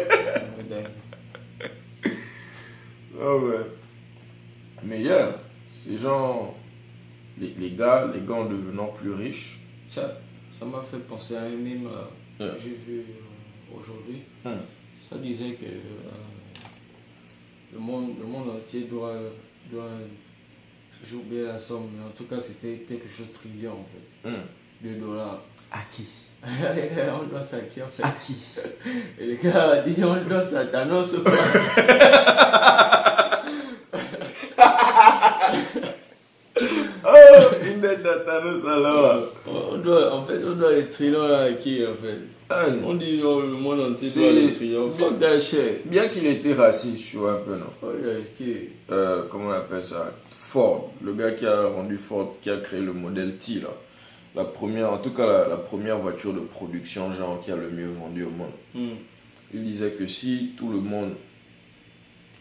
Oh, 3.21 3.39
ouais. 3.49 3.65
Mais 4.83 5.01
hier, 5.01 5.33
ces 5.67 5.97
gens, 5.97 6.55
les, 7.37 7.53
les 7.59 7.71
gars, 7.71 8.09
les 8.13 8.21
gars 8.21 8.35
en 8.35 8.45
devenant 8.45 8.87
plus 8.87 9.11
riches, 9.11 9.59
Ça 9.91 10.17
ça 10.51 10.65
m'a 10.65 10.81
fait 10.81 10.97
penser 10.99 11.35
à 11.35 11.41
un 11.43 11.49
mime 11.49 11.87
euh, 12.41 12.53
que 12.55 12.59
j'ai 12.61 12.69
vu 12.75 12.99
euh, 13.01 13.77
aujourd'hui. 13.77 14.23
Hum. 14.45 14.57
Ça 15.09 15.17
disait 15.17 15.51
que 15.51 15.65
euh, 15.65 16.59
le, 17.73 17.79
monde, 17.79 18.13
le 18.19 18.25
monde 18.25 18.49
entier 18.49 18.81
doit, 18.81 19.15
doit. 19.71 19.89
J'ai 21.07 21.15
oublié 21.15 21.43
la 21.45 21.59
somme, 21.59 21.89
mais 21.97 22.03
en 22.03 22.09
tout 22.09 22.25
cas, 22.25 22.39
c'était 22.39 22.77
quelque 22.87 23.07
chose 23.07 23.29
de 23.29 23.33
trillion 23.33 23.71
en 23.73 23.85
fait. 23.85 24.29
hum. 24.29 24.43
2 24.81 24.95
dollars. 24.95 25.43
à 25.71 25.79
qui? 25.91 26.07
On 26.43 27.25
doit 27.27 27.41
ça 27.43 27.57
à 27.57 27.61
qui 27.61 27.81
en 27.81 27.87
fait? 27.87 28.01
À 28.03 28.11
qui? 28.11 28.35
Et 29.19 29.25
le 29.25 29.35
gars 29.35 29.71
a 29.71 29.81
dit 29.81 30.01
on 30.03 30.15
doit 30.23 30.41
ça 30.41 30.59
à 30.61 30.65
Thanos 30.67 31.13
ou 31.17 31.21
quoi 31.23 31.33
Oh, 37.99 38.03
dette 38.03 38.07
à 38.07 38.19
Thanos 38.19 38.65
alors 38.65 39.33
on 39.47 39.77
doit, 39.77 40.13
En 40.13 40.25
fait, 40.25 40.39
on 40.45 40.55
doit 40.55 40.73
les 40.73 40.87
trillions 40.87 41.27
là 41.27 41.41
à 41.41 41.51
qui 41.53 41.85
en 41.85 41.95
fait? 41.95 42.19
Hum. 42.51 42.83
On 42.85 42.93
dit 42.95 43.17
non, 43.19 43.41
le 43.41 43.47
monde 43.49 43.79
entier 43.81 44.09
doit 44.09 44.31
les 44.31 44.49
trillions. 44.49 44.89
Fuck 44.89 45.19
that 45.19 45.39
shit. 45.39 45.85
Bien 45.85 46.07
qu'il 46.07 46.25
était 46.25 46.53
raciste, 46.53 47.09
tu 47.09 47.17
vois 47.17 47.33
un 47.33 47.37
peu, 47.37 47.55
non? 47.55 47.65
Oh, 47.83 47.87
qui 48.35 48.55
euh, 48.91 49.23
comment 49.29 49.49
on 49.49 49.51
appelle 49.51 49.83
ça? 49.83 50.13
Ford, 50.31 50.91
le 51.03 51.13
gars 51.13 51.31
qui 51.31 51.45
a 51.45 51.67
rendu 51.67 51.97
Ford, 51.97 52.35
qui 52.41 52.49
a 52.49 52.57
créé 52.57 52.79
le 52.81 52.93
modèle 52.93 53.37
T 53.37 53.55
là. 53.55 53.69
La 54.35 54.45
première, 54.45 54.91
en 54.93 54.97
tout 54.99 55.11
cas 55.11 55.27
la, 55.27 55.47
la 55.47 55.57
première 55.57 55.97
voiture 55.97 56.33
de 56.33 56.39
production 56.39 57.13
genre 57.13 57.41
qui 57.41 57.51
a 57.51 57.55
le 57.55 57.69
mieux 57.69 57.89
vendu 57.89 58.23
au 58.23 58.29
monde. 58.31 58.51
Hmm. 58.73 58.97
Il 59.53 59.63
disait 59.63 59.91
que 59.91 60.05
si 60.07 60.53
tout 60.57 60.69
le 60.69 60.79
monde 60.79 61.13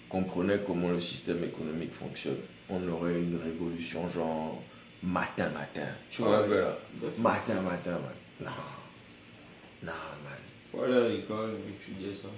comprenait 0.09 0.61
comment 0.67 0.89
le 0.89 1.01
système 1.01 1.43
économique 1.45 1.93
fonctionne, 1.93 2.37
on 2.71 2.87
aurait 2.89 3.13
une 3.15 3.39
révolution 3.43 4.09
genre 4.11 4.63
matin 5.03 5.49
matin. 5.51 5.87
Tu 6.11 6.23
vois 6.23 6.39
Ah, 6.39 6.41
un 6.41 6.49
peu 6.49 6.61
là 6.61 6.77
ouais. 7.03 7.09
Matin 7.19 7.61
matin 7.63 7.91
man. 7.93 8.13
Non. 8.41 8.51
Non 9.85 9.93
man. 10.25 10.33
Faut 10.73 10.83
aller 10.83 10.97
à 10.97 11.09
l'école 11.09 11.51
étudier 11.69 12.15
ça. 12.15 12.29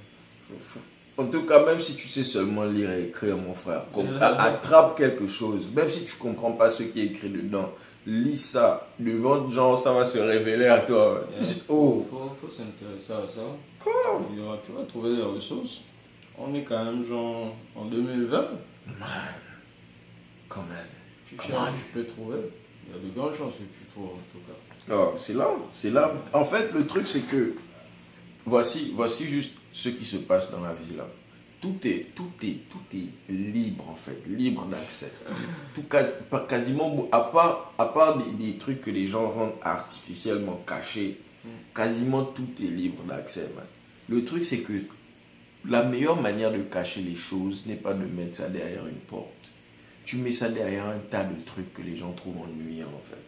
Faut- 0.48 0.58
faut- 0.58 0.80
En 1.22 1.26
tout 1.28 1.44
cas, 1.44 1.64
même 1.66 1.80
si 1.80 1.96
tu 1.96 2.08
sais 2.08 2.22
seulement 2.24 2.64
lire 2.64 2.90
et 2.92 3.04
écrire, 3.04 3.36
mon 3.36 3.52
frère, 3.52 3.82
attrape 4.38 4.96
quelque 4.96 5.26
chose. 5.26 5.66
Même 5.74 5.88
si 5.90 6.04
tu 6.04 6.16
comprends 6.16 6.52
pas 6.52 6.70
ce 6.70 6.82
qui 6.84 7.00
est 7.00 7.06
écrit 7.06 7.28
dedans, 7.28 7.72
lis 8.06 8.38
ça. 8.38 8.88
Devant 8.98 9.48
genre, 9.50 9.78
ça 9.78 9.92
va 9.92 10.06
se 10.06 10.18
révéler 10.18 10.66
à 10.66 10.78
toi. 10.78 11.26
Yeah. 11.38 11.48
Oh, 11.68 12.06
Faut, 12.10 12.32
faut 12.40 12.50
s'intéresser 12.50 13.12
à 13.12 13.26
ça. 13.26 13.42
Il 14.32 14.40
aura- 14.40 14.58
tu 14.64 14.72
vas 14.72 14.84
trouver 14.84 15.16
des 15.16 15.22
ressources. 15.22 15.82
On 16.38 16.54
est 16.54 16.62
quand 16.64 16.82
même 16.84 17.04
genre 17.06 17.54
en 17.76 17.84
2020. 17.84 18.40
man. 18.98 19.08
Quand 20.48 20.62
même. 20.62 20.99
Tu 21.30 21.46
cherches, 21.46 21.72
tu 21.78 21.92
peux 21.94 22.04
trouver. 22.04 22.38
Il 22.86 22.96
y 22.96 22.98
a 22.98 23.08
de 23.08 23.14
grandes 23.14 23.34
chances 23.34 23.54
que 23.54 23.62
tu 23.62 23.84
trouves 23.90 24.06
en 24.06 24.22
tout 24.32 24.40
cas. 24.46 24.94
Oh, 24.94 25.14
c'est 25.16 25.34
là, 25.34 25.48
c'est 25.72 25.90
là. 25.90 26.12
En 26.32 26.44
fait, 26.44 26.72
le 26.72 26.86
truc, 26.86 27.06
c'est 27.06 27.20
que 27.28 27.54
voici, 28.44 28.92
voici 28.94 29.26
juste 29.26 29.52
ce 29.72 29.88
qui 29.90 30.04
se 30.04 30.16
passe 30.16 30.50
dans 30.50 30.60
la 30.60 30.72
vie 30.72 30.96
là. 30.96 31.06
Tout 31.60 31.76
est, 31.84 32.06
tout 32.14 32.30
est, 32.42 32.68
tout 32.70 32.96
est 32.96 33.32
libre 33.32 33.84
en 33.90 33.94
fait, 33.94 34.18
libre 34.26 34.64
d'accès. 34.64 35.12
Tout 35.74 35.84
quasiment, 36.48 37.06
à 37.12 37.20
part, 37.20 37.74
à 37.76 37.84
part 37.84 38.16
des, 38.16 38.46
des 38.46 38.56
trucs 38.56 38.80
que 38.80 38.90
les 38.90 39.06
gens 39.06 39.28
rendent 39.28 39.52
artificiellement 39.62 40.62
cachés, 40.66 41.20
quasiment 41.74 42.24
tout 42.24 42.48
est 42.62 42.66
libre 42.66 43.02
d'accès. 43.04 43.50
Le 44.08 44.24
truc, 44.24 44.42
c'est 44.44 44.60
que 44.60 44.72
la 45.68 45.82
meilleure 45.82 46.20
manière 46.20 46.50
de 46.50 46.62
cacher 46.62 47.02
les 47.02 47.14
choses 47.14 47.66
n'est 47.66 47.76
pas 47.76 47.92
de 47.92 48.06
mettre 48.06 48.36
ça 48.36 48.48
derrière 48.48 48.86
une 48.86 48.94
porte. 48.94 49.28
Tu 50.04 50.16
mets 50.16 50.32
ça 50.32 50.48
derrière 50.48 50.86
un 50.86 50.98
tas 51.10 51.24
de 51.24 51.34
trucs 51.44 51.72
que 51.72 51.82
les 51.82 51.96
gens 51.96 52.12
trouvent 52.12 52.36
ennuyants 52.42 52.86
en 52.88 53.02
fait. 53.10 53.20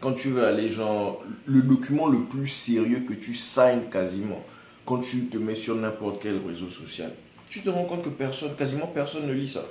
Quand 0.00 0.12
tu 0.12 0.28
veux 0.28 0.44
aller 0.44 0.68
genre 0.70 1.24
le 1.46 1.62
document 1.62 2.06
le 2.08 2.20
plus 2.24 2.48
sérieux 2.48 3.00
que 3.08 3.14
tu 3.14 3.34
signes 3.34 3.88
quasiment 3.90 4.42
quand 4.84 4.98
tu 4.98 5.26
te 5.26 5.38
mets 5.38 5.54
sur 5.54 5.74
n'importe 5.74 6.22
quel 6.22 6.38
réseau 6.46 6.68
social 6.68 7.12
tu 7.48 7.60
te 7.62 7.68
rends 7.70 7.84
compte 7.84 8.02
que 8.02 8.08
personne 8.10 8.54
quasiment 8.56 8.86
personne 8.88 9.26
ne 9.26 9.32
lit 9.32 9.48
ça. 9.48 9.64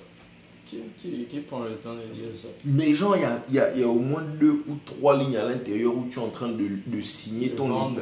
Qui, 0.66 0.78
qui, 1.00 1.26
qui 1.30 1.40
prend 1.42 1.60
le 1.66 1.76
temps 1.76 1.94
de 1.94 2.00
lire 2.18 2.32
ça? 2.36 2.48
Mais 2.64 2.92
genre 2.94 3.16
il 3.16 3.22
y 3.22 3.26
a, 3.26 3.44
y 3.52 3.60
a- 3.60 3.74
il 3.76 3.82
y 3.82 3.84
a 3.84 3.88
au 3.88 4.00
moins 4.00 4.24
deux 4.40 4.64
ou 4.68 4.78
trois 4.84 5.16
lignes 5.16 5.38
à 5.38 5.48
l'intérieur 5.48 5.96
où 5.96 6.08
tu 6.10 6.18
es 6.18 6.22
en 6.24 6.30
train 6.30 6.48
de, 6.48 6.68
de 6.88 7.02
signer 7.02 7.50
De 7.50 7.56
ton, 7.56 7.68
vendre 7.68 8.02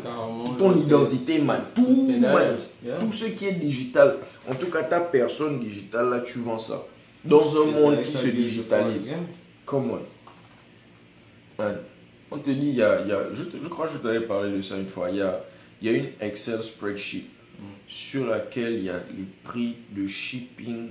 ton 0.58 0.78
identité 0.78 1.40
man. 1.40 1.60
Tout, 1.76 2.08
man. 2.22 2.56
Yeah. 2.86 3.00
tout 3.00 3.12
ce 3.12 3.26
qui 3.26 3.48
est 3.48 3.52
digital. 3.60 4.20
En 4.50 4.56
tout 4.56 4.68
cas 4.68 4.84
ta 4.84 5.02
personne 5.02 5.60
digitale 5.60 6.10
là 6.10 6.20
tu 6.22 6.40
vends 6.40 6.60
ça 6.60 6.86
dans 7.26 7.62
un 7.62 7.66
monde 7.72 8.02
qui 8.04 8.12
se 8.12 8.28
digitalise 8.28 9.14
Comment 9.66 10.00
Man, 11.58 11.78
On 12.32 12.38
te 12.40 12.50
dit, 12.50 12.70
il 12.70 12.76
y 12.76 12.82
a, 12.82 13.02
il 13.02 13.08
y 13.10 13.12
a- 13.12 13.34
je, 13.34 13.44
te- 13.44 13.58
je 13.62 13.68
crois 13.68 13.88
que 13.88 13.94
je 13.94 13.98
t'avais 14.00 14.22
parlé 14.22 14.52
de 14.58 14.62
ça 14.62 14.76
une 14.78 14.88
fois. 14.90 15.10
Il 15.12 15.18
y 15.18 15.22
a, 15.22 15.44
il 15.82 15.92
y 15.92 15.94
a 15.94 15.98
une 15.98 16.08
Excel 16.20 16.62
spreadsheet 16.64 17.26
Mm. 17.60 17.64
sur 17.88 18.26
laquelle 18.28 18.74
il 18.74 18.86
y 18.86 18.90
a 18.90 18.98
les 19.16 19.26
prix 19.44 19.76
de 19.92 20.08
shipping 20.08 20.88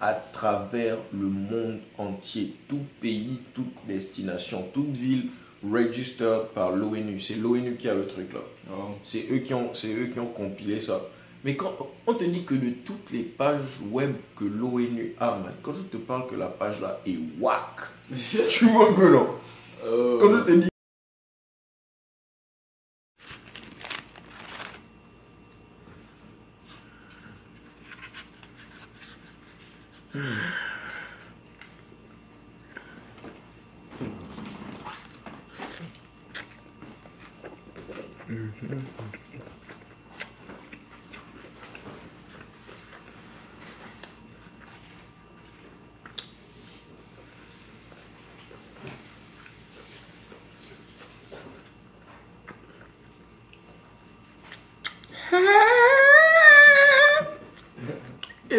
à 0.00 0.14
travers 0.14 0.98
le 1.12 1.26
monde 1.26 1.78
entier. 1.98 2.54
Tout 2.68 2.82
pays, 3.00 3.38
toute 3.54 3.72
destination, 3.88 4.64
toute 4.72 4.92
ville 4.92 5.24
registered 5.68 6.46
par 6.54 6.70
l'ONU. 6.70 7.18
C'est 7.18 7.34
l'ONU 7.34 7.74
qui 7.76 7.88
a 7.88 7.94
le 7.94 8.06
truc 8.06 8.32
là. 8.32 8.40
Oh. 8.70 8.90
C'est 9.04 9.26
eux, 9.32 9.38
qui 9.38 9.52
ont- 9.54 9.74
c'est 9.74 9.92
eux 9.92 10.06
qui 10.06 10.20
ont 10.20 10.26
compilé 10.26 10.80
ça. 10.80 11.02
Mais 11.44 11.54
quand 11.56 11.72
on 12.06 12.14
te 12.14 12.24
dit 12.24 12.44
que 12.44 12.54
de 12.54 12.70
toutes 12.84 13.10
les 13.12 13.22
pages 13.22 13.80
web 13.90 14.14
que 14.36 14.44
l'ONU 14.44 15.14
a, 15.18 15.30
man, 15.32 15.52
quand 15.62 15.72
je 15.72 15.82
te 15.82 15.96
parle 15.96 16.28
que 16.28 16.34
la 16.34 16.48
page 16.48 16.80
là 16.80 17.00
est 17.06 17.18
whack, 17.40 17.80
tu 18.50 18.64
vois 18.66 18.94
peu 18.94 19.10
non 19.10 19.28
Oh. 19.84 20.18
Quand 20.20 20.30
je 20.30 20.40
te 20.40 20.50
dis. 20.52 20.68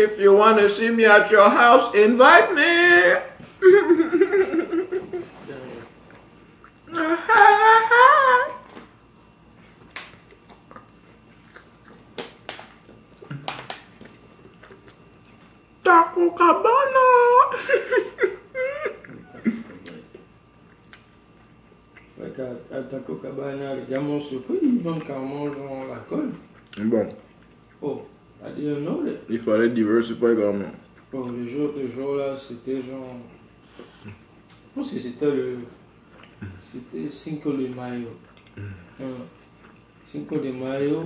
If 0.08 0.18
you 0.22 0.34
want 0.34 0.58
to 0.60 0.70
see 0.70 0.90
me 0.90 1.04
at 1.04 1.30
your 1.32 1.50
house, 1.50 1.94
invite 1.94 2.54
me. 2.54 3.18
Taco 15.84 16.32
Cabana. 16.32 17.06
Qu'à- 22.36 22.78
à 22.78 22.82
Taco 22.84 23.16
Cabana, 23.16 23.76
les 23.76 24.20
surpris, 24.20 24.60
ils 24.62 24.82
vendent 24.82 25.04
carrément 25.04 25.46
genre 25.54 25.86
la 25.90 25.98
colle. 26.10 26.32
Bon, 26.86 27.08
Oh, 27.82 28.02
I 28.44 28.50
didn't 28.52 28.84
know 28.84 29.04
that. 29.04 29.07
Il 29.30 29.40
fallait 29.40 29.70
diversifier 29.70 30.36
quand 30.36 30.54
même. 30.54 30.72
Oh, 31.14 31.26
le 31.38 31.46
jour, 31.46 31.72
le 31.78 31.90
jour 31.90 32.16
là, 32.16 32.36
c'était 32.36 32.82
genre. 32.82 33.16
Je 34.06 34.12
pense 34.76 34.92
que 34.92 35.00
c'était 35.00 35.32
le. 35.32 35.58
C'était 36.62 37.10
Cinco 37.10 37.52
de 37.52 37.68
Mayo. 37.68 38.10
Euh, 38.58 39.04
Cinco 40.06 40.38
de 40.38 40.52
Mayo, 40.52 41.04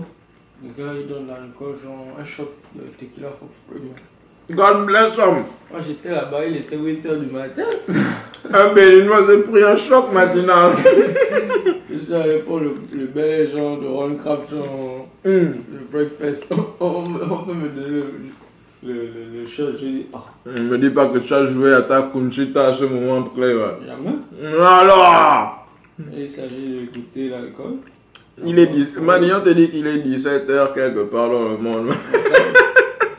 le 0.63 0.69
gars 0.77 0.93
il 0.99 1.07
donne 1.07 1.27
l'alcool, 1.27 1.75
genre 1.81 2.07
un 2.19 2.23
shot 2.23 2.51
de 2.75 2.81
tequila 2.97 3.29
for 3.29 3.47
free, 3.49 3.79
man. 3.81 3.95
God 4.49 4.85
bless 4.85 5.17
him. 5.17 5.45
Moi 5.69 5.79
j'étais 5.79 6.09
là-bas, 6.09 6.45
il 6.45 6.57
était 6.57 6.75
8h 6.77 7.19
du 7.19 7.31
matin. 7.31 7.63
Un 8.53 8.73
Béninois 8.73 9.25
s'est 9.27 9.43
pris 9.43 9.63
un 9.63 9.77
choc 9.77 10.11
matinal. 10.11 10.71
Je 11.89 11.97
suis 11.97 12.13
allé 12.13 12.39
pour 12.39 12.59
le, 12.59 12.73
le 12.93 13.05
bel 13.05 13.49
genre 13.49 13.79
de 13.79 13.87
Ron 13.87 14.15
Crab, 14.15 14.39
genre 14.49 15.00
Le 15.23 15.53
breakfast. 15.91 16.51
On, 16.51 16.85
on- 16.85 17.31
on 17.31 17.43
peut 17.43 17.53
me 17.53 17.69
donner 17.69 17.87
le, 17.87 18.05
le, 18.83 18.93
le, 18.93 19.41
le 19.41 19.47
shot. 19.47 19.73
Je 19.73 19.85
dis, 19.85 20.05
ah, 20.13 20.25
Ne 20.45 20.61
me 20.61 20.77
dis 20.77 20.89
pas 20.89 21.07
que 21.09 21.19
tu 21.19 21.33
as 21.33 21.45
joué 21.45 21.73
à 21.73 21.83
ta 21.83 22.01
Conchita 22.03 22.67
à 22.69 22.73
ce 22.73 22.85
moment 22.85 23.23
clé. 23.23 23.53
ouais. 23.53 23.77
jamais. 23.85 24.15
Alors 24.57 25.67
il 26.15 26.27
s'agit 26.29 26.87
de 26.87 26.91
goûter 26.91 27.29
l'alcool. 27.29 27.75
Il 28.43 28.57
est 28.57 28.67
10... 28.67 28.97
Manion 28.97 29.41
te 29.41 29.49
dit 29.49 29.69
qu'il 29.69 29.85
est 29.85 29.97
17h 29.99 30.73
quelque 30.73 31.03
part 31.03 31.29
dans 31.29 31.49
le 31.49 31.57
monde. 31.57 31.93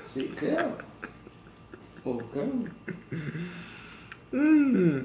C'est 0.03 0.35
clair. 0.35 0.67
Calme. 2.05 2.65
Hmm. 4.33 5.01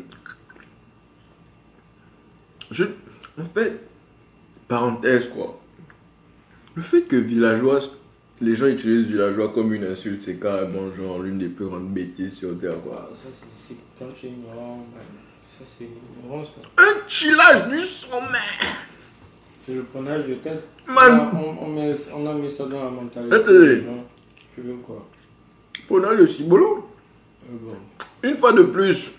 Je... 2.71 2.83
En 3.39 3.45
fait, 3.53 3.79
parenthèse 4.67 5.29
quoi. 5.29 5.59
Le 6.77 6.83
fait 6.83 7.01
que 7.01 7.15
villageois, 7.15 7.79
les 8.39 8.55
gens 8.55 8.67
utilisent 8.67 9.07
villageois 9.07 9.49
comme 9.51 9.73
une 9.73 9.83
insulte, 9.85 10.21
c'est 10.21 10.39
carrément 10.39 10.93
genre 10.95 11.17
l'une 11.17 11.39
des 11.39 11.47
plus 11.47 11.65
grandes 11.65 11.89
bêtises 11.89 12.35
sur 12.35 12.55
Terre 12.59 12.79
quoi. 12.83 13.09
Ça, 13.15 13.29
c'est 13.59 13.73
quand 13.97 14.05
tu 14.13 14.27
es 14.27 14.29
ignorant. 14.29 14.85
Ça, 15.57 15.65
c'est 15.65 15.85
ignorant, 15.85 16.45
ça. 16.45 16.51
Un 16.77 17.09
chillage 17.09 17.67
du 17.69 17.83
sommet 17.83 18.37
C'est 19.57 19.73
le 19.73 19.81
prenage 19.85 20.27
de 20.27 20.35
tête. 20.35 20.67
Man. 20.85 21.31
On, 21.33 21.65
on, 21.65 21.67
met, 21.67 21.95
on 22.15 22.27
a 22.27 22.33
mis 22.35 22.51
ça 22.51 22.65
dans 22.65 22.83
la 22.83 22.91
mentalité. 22.91 23.35
Attendez. 23.35 23.83
Tu 24.53 24.61
veux 24.61 24.75
quoi? 24.85 25.03
Prenons 25.87 26.11
le 26.11 26.27
cibolo. 26.27 26.87
Euh, 27.45 27.55
bon. 27.59 27.73
Une 28.21 28.35
fois 28.35 28.53
de 28.53 28.61
plus, 28.61 29.13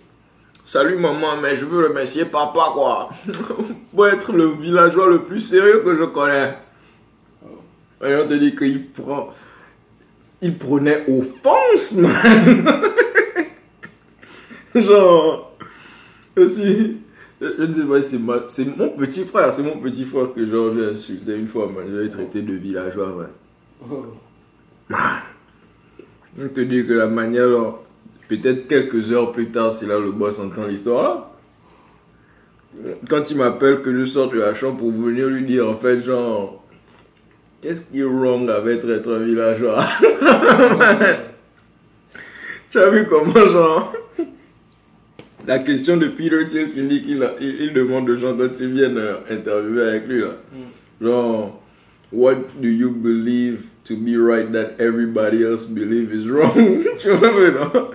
salut 0.64 0.96
maman, 0.96 1.38
mais 1.42 1.56
je 1.56 1.64
veux 1.64 1.88
remercier 1.88 2.24
papa 2.24 2.70
quoi. 2.72 3.10
Pour 3.92 4.06
être 4.06 4.32
le 4.32 4.46
villageois 4.52 5.08
le 5.08 5.24
plus 5.24 5.40
sérieux 5.40 5.82
que 5.84 5.96
je 5.96 6.04
connais. 6.04 6.54
Et 8.04 8.14
on 8.14 8.28
te 8.28 8.34
dit 8.34 8.54
qu'il 8.54 8.86
prend. 8.86 9.30
Il 10.40 10.56
prenait 10.56 11.04
offense, 11.08 11.94
man. 11.94 12.64
Genre. 14.74 15.56
Je 16.36 16.46
suis. 16.46 16.96
Je 17.40 17.46
je 17.58 17.62
ne 17.64 17.72
sais 17.72 17.84
pas 17.84 18.02
si 18.02 18.10
c'est 18.10 18.18
ma- 18.18 18.44
c'est 18.48 18.76
mon 18.76 18.88
petit 18.90 19.24
frère, 19.24 19.52
c'est 19.52 19.62
mon 19.62 19.78
petit 19.78 20.04
frère 20.04 20.32
que 20.34 20.44
genre 20.48 20.72
j'ai 20.76 20.86
insulté 20.86 21.36
une 21.36 21.46
fois, 21.48 21.66
man. 21.68 21.84
Je 21.88 21.96
l'ai 22.00 22.10
traité 22.10 22.42
de 22.42 22.52
villageois, 22.54 23.14
man. 23.16 23.28
Oh. 23.90 24.06
On 26.40 26.48
te 26.48 26.60
dit 26.60 26.84
que 26.86 26.92
la 26.92 27.06
manière, 27.06 27.48
peut-être 28.28 28.66
quelques 28.68 29.12
heures 29.12 29.32
plus 29.32 29.50
tard, 29.50 29.72
c'est 29.72 29.86
là 29.86 29.98
le 29.98 30.10
boss 30.12 30.38
entend 30.40 30.66
l'histoire. 30.66 31.30
Quand 33.08 33.30
il 33.30 33.36
m'appelle 33.38 33.82
que 33.82 33.92
je 33.96 34.04
sors 34.04 34.30
de 34.30 34.38
la 34.38 34.54
chambre 34.54 34.78
pour 34.78 34.92
venir 34.92 35.26
lui 35.28 35.44
dire, 35.44 35.68
en 35.68 35.76
fait, 35.76 36.00
genre, 36.00 36.64
qu'est-ce 37.62 37.90
qui 37.90 38.00
est 38.00 38.04
wrong 38.04 38.48
avec 38.50 38.84
être 38.84 39.12
un 39.12 39.20
villageois? 39.20 39.84
Tu 42.70 42.78
as 42.78 42.90
vu 42.90 43.06
comment, 43.08 43.32
genre, 43.32 43.94
la 45.46 45.58
question 45.60 45.96
de 45.96 46.08
Peter 46.08 46.44
dit 46.44 46.70
qu'il 46.70 46.92
il, 46.92 47.22
il 47.40 47.72
demande 47.72 48.10
aux 48.10 48.16
gens 48.18 48.36
quand 48.36 48.60
ils 48.60 48.70
viennent 48.74 48.98
euh, 48.98 49.14
interviewer 49.30 49.88
avec 49.88 50.06
lui, 50.06 50.20
là, 50.20 50.36
genre, 51.00 51.62
what 52.12 52.34
do 52.60 52.68
you 52.68 52.90
believe 52.90 53.64
to 53.86 53.96
be 53.96 54.18
right 54.18 54.52
that 54.52 54.78
everybody 54.78 55.42
else 55.42 55.64
believe 55.64 56.12
is 56.12 56.28
wrong? 56.28 56.84
Tu 57.00 57.10
vois, 57.10 57.32
mais 57.40 57.52
non. 57.52 57.90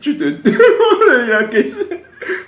Tu 0.00 0.16
te 0.16 0.22
demandes 0.22 1.28
la 1.28 1.48
question, 1.48 1.86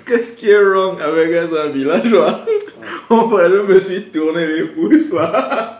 qu'est-ce 0.06 0.36
qui 0.36 0.50
est 0.50 0.62
wrong 0.62 1.00
avec 1.00 1.32
être 1.32 1.58
un 1.58 1.70
villageois? 1.70 2.46
En 3.10 3.26
vrai, 3.26 3.48
je 3.48 3.72
me 3.72 3.80
suis 3.80 4.02
tourné 4.02 4.46
les 4.46 4.64
pouces, 4.66 5.12
là. 5.12 5.77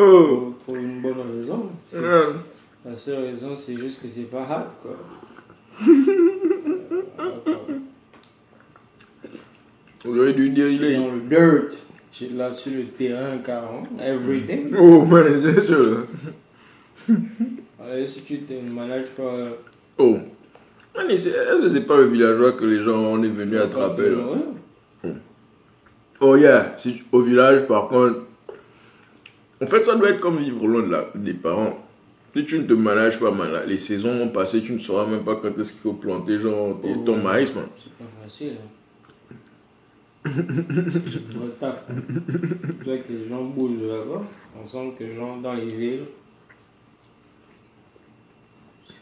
Oh 0.00 0.54
Pour, 0.64 0.64
pour 0.64 0.76
une 0.76 1.00
bonne 1.00 1.14
raison. 1.34 1.70
C'est- 1.86 1.98
Ouais. 1.98 2.24
La 2.84 2.96
seule 2.96 3.22
raison, 3.24 3.54
c'est 3.56 3.76
juste 3.76 4.00
que 4.00 4.08
c'est 4.08 4.30
pas 4.30 4.42
hard, 4.42 4.68
quoi. 4.82 4.96
Euh, 7.20 7.30
quoi. 7.44 7.60
J'aurais 10.04 10.32
dû 10.32 10.50
dire, 10.50 10.68
il 10.68 10.78
Tu 10.78 10.84
es 10.86 10.92
est... 10.92 10.96
dans 10.96 11.10
le 11.12 11.20
dirt. 11.22 11.76
Tu 12.12 12.24
es 12.26 12.28
là 12.28 12.52
sur 12.52 12.72
le 12.72 12.84
terrain, 12.86 13.38
carrément, 13.38 13.82
every 14.00 14.42
day. 14.42 14.66
Oh, 14.78 15.02
man, 15.04 15.24
bien 15.40 15.60
sûr. 15.60 16.06
Alors, 17.08 18.08
si 18.08 18.22
tu 18.22 18.38
te 18.40 18.52
manages 18.54 19.08
pas. 19.16 19.22
euh, 19.22 19.50
Oh. 19.98 20.16
C'est- 20.94 21.30
Est-ce 21.30 21.62
que 21.62 21.68
c'est 21.68 21.86
pas 21.86 21.96
le 21.96 22.06
villageois 22.06 22.52
que 22.52 22.64
les 22.64 22.82
gens 22.82 22.96
on 22.98 23.22
est 23.22 23.28
venus 23.28 23.60
attraper, 23.60 24.10
là? 24.10 25.12
Oh 26.20 26.36
yeah, 26.36 26.74
si 26.78 26.94
tu- 26.94 27.04
au 27.12 27.20
village 27.22 27.66
par 27.66 27.88
contre, 27.88 28.22
en 29.62 29.66
fait 29.66 29.82
ça 29.84 29.96
doit 29.96 30.10
être 30.10 30.20
comme 30.20 30.38
vivre 30.38 30.66
loin 30.66 30.82
de 30.82 30.90
la- 30.90 31.10
des 31.14 31.34
parents. 31.34 31.78
Si 32.34 32.44
tu 32.44 32.58
ne 32.58 32.64
te 32.66 32.74
manages 32.74 33.18
pas 33.18 33.30
mal, 33.30 33.64
les 33.66 33.78
saisons 33.78 34.16
vont 34.18 34.28
passer, 34.28 34.62
tu 34.62 34.72
ne 34.72 34.78
sauras 34.78 35.06
même 35.06 35.24
pas 35.24 35.36
quand 35.36 35.48
est-ce 35.58 35.72
qu'il 35.72 35.80
faut 35.80 35.94
planter 35.94 36.38
genre 36.40 36.78
tes- 36.80 36.92
ton 37.04 37.18
Oh. 37.18 37.22
maïs, 37.22 37.54
man. 37.54 37.64
C'est 37.82 37.92
pas 37.94 38.04
facile. 38.22 38.52
Hein. 40.26 40.30
c'est 41.10 41.58
taf. 41.58 41.84
hein. 41.90 41.94
Tu 42.28 42.84
vois 42.84 42.98
que 42.98 43.12
les 43.12 43.28
gens 43.28 43.44
bougent 43.44 43.80
là-bas. 43.82 44.22
On 44.62 44.66
sent 44.66 44.92
que 44.98 45.04
les 45.04 45.14
gens 45.16 45.38
dans 45.38 45.54
les 45.54 45.66
villes. 45.66 46.04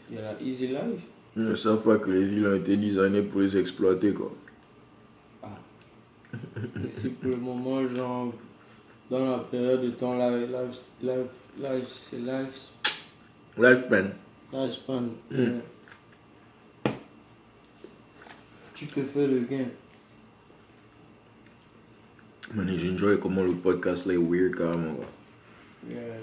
Il 0.09 0.15
y 0.15 0.19
a 0.19 0.21
la 0.21 0.41
easy 0.41 0.67
life. 0.67 1.03
Ils 1.35 1.43
ne 1.43 1.55
savent 1.55 1.83
pas 1.83 1.97
que 1.97 2.09
les 2.09 2.23
villes 2.23 2.47
ont 2.47 2.55
été 2.55 2.77
designées 2.77 3.21
pour 3.23 3.41
les 3.41 3.57
exploiter, 3.57 4.13
quoi. 4.13 4.31
Et 6.33 6.91
si 6.91 7.09
pour 7.09 7.29
le 7.31 7.37
moment, 7.37 7.85
genre, 7.93 8.33
dans 9.09 9.31
la 9.31 9.37
période 9.39 9.81
de 9.81 9.89
temps, 9.91 10.15
life, 10.17 10.49
life, 11.01 11.27
life, 11.59 11.87
c'est 11.89 12.17
life, 12.17 12.71
Lifespan. 13.57 14.09
lifespan. 14.53 15.03
euh, 15.33 15.59
Tu 18.75 18.85
te 18.87 19.01
fais 19.01 19.25
le 19.27 19.39
gain. 19.39 19.65
Man, 22.53 22.77
j'enjoy 22.77 23.19
comment 23.19 23.43
le 23.43 23.53
podcast 23.53 24.05
là 24.05 24.13
est 24.13 24.17
weird, 24.17 24.55
carrément. 24.55 24.93
quoi. 24.95 25.05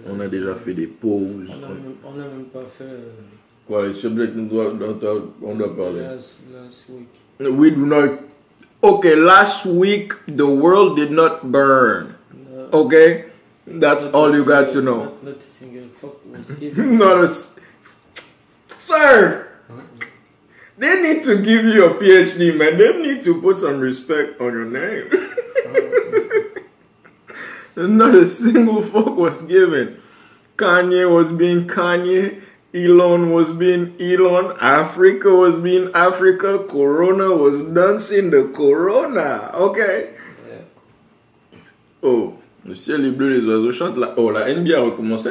On 0.09 0.21
a 0.21 0.29
déjà 0.29 0.55
fait 0.55 0.75
des 0.75 0.87
pauses. 0.87 1.51
On 2.05 2.13
n'a 2.15 2.25
même, 2.25 2.45
pas 2.53 2.65
fait. 2.67 2.85
euh, 2.85 3.11
Quoi, 3.67 3.87
les 3.89 3.95
subjets 3.95 4.29
dont 4.29 4.75
dont 4.75 5.33
on 5.43 5.55
doit 5.57 5.75
parler. 5.77 6.01
last, 6.03 6.45
last 6.53 6.89
week. 6.91 7.09
We 7.41 7.71
do 7.73 7.87
not. 7.87 8.19
Okay, 8.83 9.17
last 9.17 9.65
week 9.67 10.13
the 10.27 10.43
world 10.47 10.97
did 10.97 11.11
not 11.11 11.41
burn. 11.51 12.14
Okay? 12.75 13.27
That's 13.67 14.05
not 14.05 14.15
all 14.15 14.35
you 14.35 14.45
got 14.45 14.71
to 14.73 14.83
know. 14.83 15.05
Not, 15.05 15.25
not 15.25 15.37
a 15.37 15.43
single 15.43 15.89
fuck 15.89 16.25
was 16.27 16.51
given. 16.61 16.99
Not 16.99 17.21
a. 17.21 17.25
s- 17.25 17.59
Sir! 18.79 19.49
They 20.77 21.01
need 21.03 21.23
to 21.25 21.37
give 21.41 21.65
you 21.65 21.87
a 21.87 21.95
PhD, 21.95 22.55
man. 22.57 22.77
They 22.77 22.93
need 23.01 23.23
to 23.25 23.41
put 23.41 23.59
some 23.59 23.79
respect 23.81 24.41
on 24.41 24.53
your 24.53 24.65
name. 24.67 25.09
Not 27.77 28.15
a 28.15 28.29
single 28.29 28.83
fuck 28.83 29.17
was 29.17 29.43
given. 29.43 30.01
Kanye 30.57 31.13
was 31.13 31.33
being 31.33 31.67
Kanye. 31.67 32.43
Elon 32.75 33.31
was 33.33 33.51
being 33.51 33.95
Elon. 34.01 34.57
Africa 34.61 35.31
was 35.35 35.59
being 35.61 35.91
Africa. 35.95 36.59
Corona 36.69 37.35
was 37.35 37.63
dancing 37.63 38.31
the 38.31 38.51
Corona. 38.55 39.51
Okay? 39.55 40.15
Yeah. 40.49 40.59
Oh, 42.03 42.39
le 42.67 42.75
ciel 42.75 43.05
est 43.05 43.11
bleu, 43.11 43.31
les 43.31 43.45
oiseaux 43.47 43.73
chantent. 43.73 43.99
La... 43.99 44.15
Oh, 44.17 44.31
la 44.31 44.53
NBA 44.53 44.77
a 44.77 44.81
recommencé. 44.81 45.31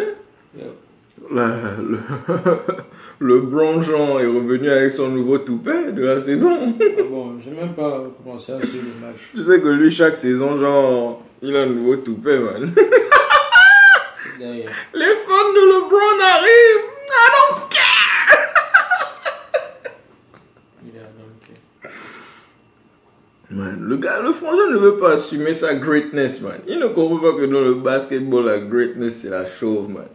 La- 1.32 1.56
le, 1.82 1.98
le 3.20 3.82
Jean 3.82 4.20
est 4.20 4.26
revenu 4.26 4.70
avec 4.70 4.92
son 4.92 5.10
nouveau 5.10 5.38
toupet 5.40 5.92
de 5.92 6.04
la 6.04 6.22
saison. 6.22 6.76
Ah 6.80 7.04
bon, 7.10 7.40
j'ai 7.44 7.52
même 7.52 7.74
pas 7.74 8.04
commencé 8.24 8.52
à 8.52 8.62
suivre 8.62 8.86
le 9.00 9.08
match. 9.08 9.30
Tu 9.36 9.44
sais 9.44 9.62
que 9.62 9.68
lui, 9.70 9.90
chaque 9.90 10.18
saison, 10.18 10.60
genre, 10.60 11.24
il 11.42 11.56
a 11.56 11.62
un 11.62 11.68
nouveau 11.68 11.96
toupet, 11.98 12.38
man. 12.40 12.72
Les 14.40 15.16
fans 15.26 15.54
de 15.54 15.64
LeBron 15.74 16.20
arrivent. 16.22 16.90
I 17.10 17.30
don't 17.34 17.70
care. 17.70 18.38
Il 20.86 20.96
est 20.96 21.00
à 21.00 21.10
Dunkerque. 21.18 21.94
Man, 23.54 23.78
le 23.82 23.98
gars, 23.98 24.22
le 24.22 24.32
frangin 24.34 24.70
ne 24.72 24.78
veut 24.78 24.98
pas 24.98 25.12
assumer 25.14 25.54
sa 25.54 25.76
greatness, 25.76 26.42
man. 26.42 26.60
Il 26.68 26.80
ne 26.80 26.88
comprend 26.88 27.20
pas 27.20 27.38
que 27.38 27.46
dans 27.46 27.62
le 27.62 27.76
basketball, 27.76 28.46
la 28.46 28.60
greatness, 28.60 29.20
c'est 29.22 29.30
la 29.30 29.46
chauve, 29.46 29.90
man. 29.90 30.06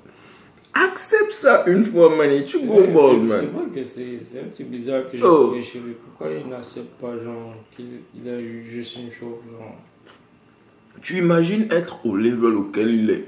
Accepte 0.74 1.32
ça 1.32 1.64
une 1.66 1.84
fois, 1.84 2.14
man, 2.16 2.30
et 2.30 2.44
tu 2.44 2.58
go 2.66 2.82
ball, 2.92 3.18
man. 3.20 3.38
C'est 3.40 3.46
vrai 3.52 3.64
que 3.74 3.84
c'est 3.84 4.40
un 4.40 4.44
petit 4.48 4.64
bizarre 4.64 5.10
que 5.10 5.16
j'ai 5.18 5.24
Oh. 5.24 5.54
chez 5.62 5.78
lui. 5.78 5.92
Pourquoi 6.04 6.34
il 6.34 6.48
n'accepte 6.48 7.00
pas, 7.00 7.12
genre, 7.22 7.54
qu'il 7.76 7.86
il 8.14 8.28
a 8.28 8.40
juste 8.68 8.96
une 8.96 9.12
chose, 9.12 9.38
genre? 9.50 9.76
Tu 11.00 11.18
imagines 11.18 11.68
être 11.70 12.04
au 12.04 12.16
level 12.16 12.56
auquel 12.56 12.90
il 12.90 13.10
est 13.10 13.24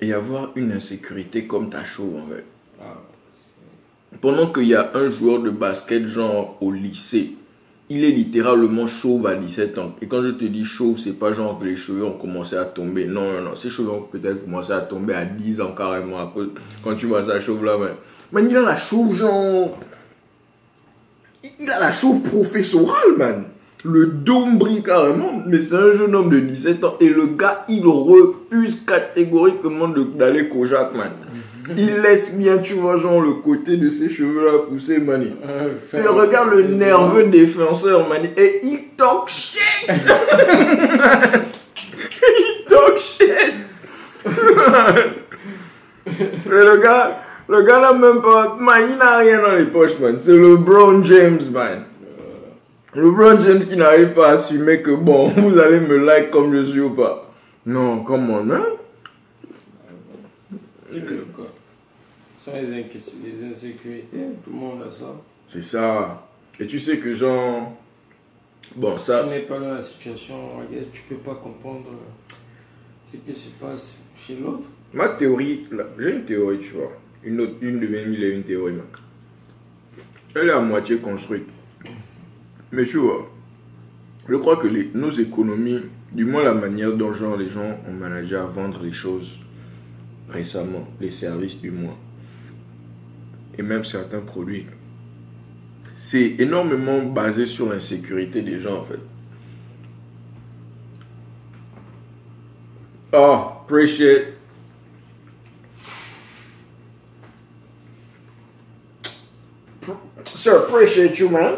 et 0.00 0.12
avoir 0.12 0.50
une 0.54 0.72
insécurité 0.72 1.46
comme 1.46 1.70
ta 1.70 1.82
chauve, 1.82 2.16
en 2.16 2.26
fait. 2.34 2.44
Ah, 2.80 3.00
Pendant 4.20 4.52
qu'il 4.52 4.64
y 4.68 4.74
a 4.74 4.90
un 4.94 5.08
joueur 5.10 5.40
de 5.42 5.50
basket, 5.50 6.06
genre 6.06 6.56
au 6.60 6.70
lycée, 6.72 7.32
il 7.90 8.04
est 8.04 8.10
littéralement 8.10 8.86
chauve 8.86 9.26
à 9.26 9.34
17 9.34 9.78
ans. 9.78 9.94
Et 10.02 10.06
quand 10.06 10.22
je 10.22 10.30
te 10.30 10.44
dis 10.44 10.64
chauve, 10.64 10.98
c'est 10.98 11.18
pas 11.18 11.32
genre 11.32 11.58
que 11.58 11.64
les 11.64 11.76
cheveux 11.76 12.04
ont 12.04 12.18
commencé 12.18 12.56
à 12.56 12.64
tomber. 12.64 13.06
Non, 13.06 13.32
non, 13.32 13.40
non. 13.40 13.54
Ces 13.54 13.70
cheveux 13.70 13.90
ont 13.90 14.02
peut-être 14.02 14.44
commencé 14.44 14.72
à 14.72 14.80
tomber 14.80 15.14
à 15.14 15.24
10 15.24 15.60
ans 15.62 15.72
carrément. 15.76 16.32
Quand 16.84 16.94
tu 16.96 17.06
vois 17.06 17.24
ça 17.24 17.40
chauve 17.40 17.64
là, 17.64 17.78
man. 17.78 18.46
il 18.48 18.56
a 18.56 18.62
la 18.62 18.76
chauve 18.76 19.14
genre. 19.14 19.78
Il 21.58 21.70
a 21.70 21.80
la 21.80 21.90
chauve 21.90 22.22
professorale, 22.22 23.16
man. 23.16 23.44
Le 23.84 24.06
dôme 24.06 24.58
carrément, 24.84 25.40
mais 25.46 25.60
c'est 25.60 25.76
un 25.76 25.92
jeune 25.92 26.14
homme 26.14 26.30
de 26.30 26.40
17 26.40 26.84
ans. 26.84 26.96
Et 27.00 27.08
le 27.08 27.26
gars, 27.26 27.64
il 27.68 27.86
refuse 27.86 28.82
catégoriquement 28.84 29.88
d'aller 29.88 30.48
Kojak, 30.48 30.94
man. 30.94 31.12
Il 31.76 31.96
laisse 32.02 32.34
bien, 32.34 32.58
tu 32.58 32.74
vois, 32.74 32.96
genre 32.96 33.20
le 33.20 33.34
côté 33.34 33.76
de 33.76 33.88
ses 33.88 34.08
cheveux 34.08 34.44
là 34.44 34.58
pousser, 34.68 34.98
mani. 34.98 35.34
il 35.92 36.08
regarde 36.08 36.50
le 36.50 36.62
nerveux 36.62 37.24
défenseur, 37.24 38.08
mani, 38.08 38.28
et 38.36 38.60
il 38.62 38.88
talk 38.96 39.28
shit. 39.28 39.88
il 42.28 42.64
talk 42.66 42.98
shit. 42.98 43.54
le 46.46 46.76
gars, 46.82 47.20
le 47.48 47.62
gars 47.62 47.80
n'a 47.80 47.92
même 47.92 48.22
pas, 48.22 48.56
man, 48.58 48.82
il 48.90 48.96
n'a 48.96 49.18
rien 49.18 49.42
dans 49.42 49.54
les 49.54 49.64
poches, 49.64 49.98
man. 49.98 50.16
C'est 50.18 50.36
le 50.36 50.56
Brown 50.56 51.04
James, 51.04 51.40
man. 51.52 51.84
Le 52.94 53.10
Brown 53.10 53.38
James 53.40 53.66
qui 53.66 53.76
n'arrive 53.76 54.14
pas 54.14 54.30
à 54.30 54.32
assumer 54.32 54.80
que 54.82 54.90
bon, 54.90 55.28
vous 55.28 55.58
allez 55.58 55.80
me 55.80 55.98
like 56.04 56.30
comme 56.30 56.54
je 56.54 56.64
suis 56.64 56.80
ou 56.80 56.90
pas. 56.90 57.30
Non, 57.66 58.02
comment, 58.02 58.42
man. 58.42 58.62
Les, 62.54 63.44
insécurités, 63.44 64.26
tout 64.44 64.50
le 64.50 64.56
monde 64.56 64.82
a 64.86 64.90
ça. 64.90 65.14
C'est 65.48 65.62
ça. 65.62 66.28
Et 66.58 66.66
tu 66.66 66.78
sais 66.78 66.98
que 66.98 67.14
genre. 67.14 67.72
Bon, 68.76 68.92
si 68.92 69.04
ça. 69.04 69.22
tu 69.24 69.30
n'es 69.30 69.40
pas 69.40 69.58
dans 69.58 69.74
la 69.74 69.80
situation, 69.80 70.36
tu 70.92 71.02
peux 71.08 71.16
pas 71.16 71.34
comprendre 71.36 71.86
ce 73.02 73.16
qui 73.16 73.32
se 73.32 73.48
passe 73.60 74.00
chez 74.16 74.36
l'autre. 74.36 74.68
Ma 74.92 75.10
théorie, 75.10 75.66
j'ai 75.98 76.10
une 76.10 76.24
théorie, 76.24 76.58
tu 76.58 76.72
vois. 76.74 76.92
Une, 77.24 77.40
autre, 77.40 77.54
une 77.60 77.80
de 77.80 77.86
mes 77.86 78.04
mille 78.04 78.22
est 78.22 78.34
une 78.34 78.44
théorie, 78.44 78.74
Elle 80.34 80.48
est 80.48 80.52
à 80.52 80.60
moitié 80.60 80.98
construite. 80.98 81.48
Mais 82.70 82.84
tu 82.84 82.98
vois, 82.98 83.30
je 84.28 84.36
crois 84.36 84.56
que 84.56 84.66
les, 84.66 84.90
nos 84.94 85.10
économies, 85.10 85.80
du 86.12 86.26
moins 86.26 86.44
la 86.44 86.52
manière 86.54 86.92
dont 86.94 87.12
genre, 87.12 87.36
les 87.36 87.48
gens 87.48 87.78
ont 87.88 87.92
managé 87.92 88.36
à 88.36 88.44
vendre 88.44 88.82
les 88.82 88.92
choses 88.92 89.38
récemment, 90.28 90.86
les 91.00 91.10
services 91.10 91.60
du 91.60 91.70
moins, 91.70 91.96
et 93.58 93.62
même 93.62 93.84
certains 93.84 94.20
produits, 94.20 94.66
c'est 95.96 96.36
énormément 96.38 97.02
basé 97.02 97.44
sur 97.44 97.70
l'insécurité 97.70 98.40
des 98.40 98.60
gens 98.60 98.78
en 98.78 98.84
fait. 98.84 99.00
Oh, 103.12 103.62
appreciate. 103.64 104.34
Sir, 110.34 110.56
appreciate 110.58 111.18
you, 111.18 111.28
man. 111.30 111.56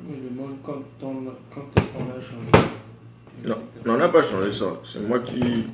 Je 0.00 0.14
me 0.14 0.30
demande 0.30 0.56
quand, 0.64 0.82
on, 1.02 1.24
quand 1.52 1.68
on 1.98 2.10
a 2.10 2.20
changé? 2.20 2.50
Non, 3.44 3.58
on 3.84 3.96
n'a 3.98 4.08
pas 4.08 4.22
changé 4.22 4.52
ça. 4.52 4.80
C'est 4.84 5.00
moi 5.00 5.18
qui, 5.18 5.66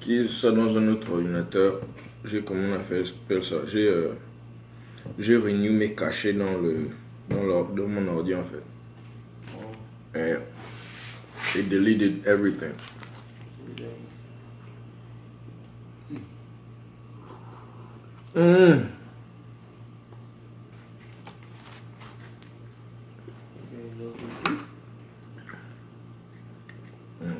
qui 0.00 0.28
ça 0.28 0.52
dans 0.52 0.76
un 0.76 0.88
autre 0.88 1.10
ordinateur 1.12 1.80
j'ai 2.24 2.42
comment 2.42 2.74
on 2.74 2.74
a 2.74 2.80
fait 2.80 3.04
ça. 3.42 3.56
J'ai 3.66 3.88
euh, 3.88 4.12
j'ai 5.18 5.36
renew 5.36 5.72
mes 5.72 5.94
cachets 5.94 6.32
dans 6.32 6.58
le 6.58 6.88
dans, 7.28 7.64
dans 7.64 7.88
mon 7.88 8.08
ordi 8.08 8.34
en 8.34 8.44
fait. 8.44 8.62
Et 10.14 10.34
it 11.58 11.68
deleted 11.68 12.26
everything. 12.26 12.72
Mm. 18.34 18.88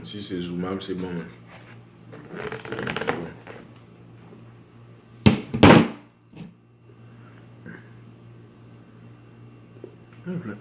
Si 0.04 0.22
c'est 0.22 0.40
zoomable, 0.40 0.82
c'est 0.82 0.94
bon. 0.94 1.08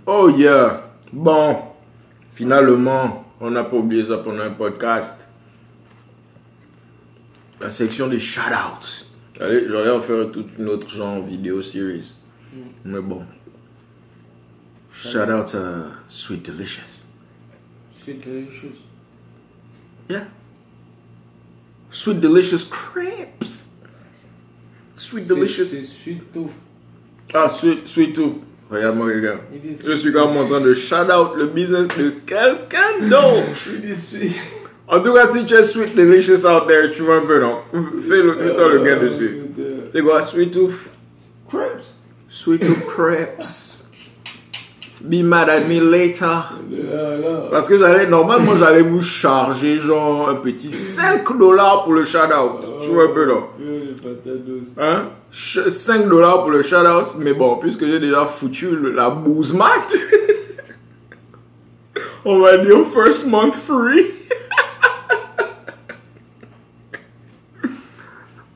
Oh 0.06 0.30
yeah! 0.30 0.92
Bon, 1.12 1.58
finalement, 2.34 3.26
on 3.40 3.52
n'a 3.52 3.64
pas 3.64 3.78
oublié 3.78 4.06
ça 4.06 4.18
pendant 4.18 4.44
un 4.44 4.52
podcast. 4.52 5.28
La 7.60 7.72
section 7.72 8.08
des 8.08 8.20
shout-outs. 8.20 9.08
Allez, 9.40 9.68
j'aurais 9.68 9.92
en 9.92 10.02
faire 10.02 10.32
toute 10.32 10.58
une 10.58 10.68
autre 10.68 10.90
genre 10.90 11.24
vidéo 11.24 11.62
series. 11.62 12.14
Mm. 12.54 12.60
Mais 12.86 13.02
bon. 13.02 13.26
Shout 14.92 15.30
out 15.32 15.56
à 15.56 15.86
Sweet 16.10 16.46
Delicious. 16.46 17.06
Sweet 17.96 18.24
Delicious. 18.26 18.84
Yeah. 20.10 20.26
Sweet 21.92 22.20
Delicious 22.20 22.64
Crepes. 22.70 23.70
Sweet 24.96 25.28
Delicious. 25.28 25.66
C'est 25.66 25.84
Sweet 25.84 26.32
Tooth. 26.34 26.52
Ah, 27.34 27.50
Sweet, 27.50 27.88
sweet 27.88 28.14
Tooth. 28.14 28.44
Regarde-moi, 28.72 29.08
regarde. 29.08 29.40
Je 29.86 29.94
suis 29.98 30.14
quand 30.14 30.30
même 30.30 30.38
en 30.38 30.48
train 30.48 30.62
de 30.62 30.74
shout 30.74 31.12
out 31.12 31.36
le 31.36 31.48
business 31.48 31.90
de 31.90 32.12
quelqu'un 32.26 33.00
d'autre. 33.02 33.70
en 34.88 35.00
tout 35.02 35.14
cas, 35.14 35.28
si 35.28 35.46
tu 35.46 35.54
es 35.56 35.64
Sweet 35.64 35.94
Delicious 35.94 36.46
out 36.46 36.68
there, 36.68 36.90
tu 36.90 37.02
vois 37.02 37.18
un 37.18 37.26
peu, 37.26 37.40
non? 37.42 37.58
Fais 38.08 38.22
le 38.24 38.38
truc 38.38 38.56
dans 38.56 38.70
le 38.70 38.84
gars 38.84 38.96
dessus. 38.96 39.42
C'est 39.92 40.02
quoi? 40.02 40.24
Sweet 40.24 40.52
Tooth? 40.54 40.74
Crepes? 41.50 41.96
Sweet 42.30 42.62
Tooth 42.62 42.86
Crepes. 42.88 43.71
Be 45.04 45.24
mad 45.24 45.50
at 45.50 45.68
me 45.68 45.80
later. 45.80 46.44
Parce 47.50 47.68
que 47.68 47.78
j'allais, 47.78 48.08
normalement, 48.08 48.56
j'allais 48.56 48.84
vous 48.84 49.02
charger 49.02 49.80
genre 49.80 50.30
un 50.30 50.36
petit 50.36 50.72
5 50.72 51.38
dollars 51.38 51.84
pour 51.84 51.94
le 51.94 52.06
shout-out. 52.06 52.82
tu 52.82 52.90
vois 52.90 53.06
un 53.06 53.14
peu, 53.14 53.26
non? 53.26 53.44
Hein? 54.78 55.10
5 55.32 56.08
dollars 56.08 56.42
pour 56.42 56.52
le 56.52 56.62
shout-out. 56.62 57.16
Mais 57.20 57.34
bon, 57.34 57.58
puisque 57.58 57.86
j'ai 57.86 58.00
déjà 58.00 58.26
foutu 58.26 58.70
la 58.94 59.10
bouse 59.10 59.54
mat, 59.54 59.66
on 62.26 62.40
va 62.40 62.58
dire 62.58 62.86
first 62.94 63.28
month 63.28 63.56
free. 63.56 64.06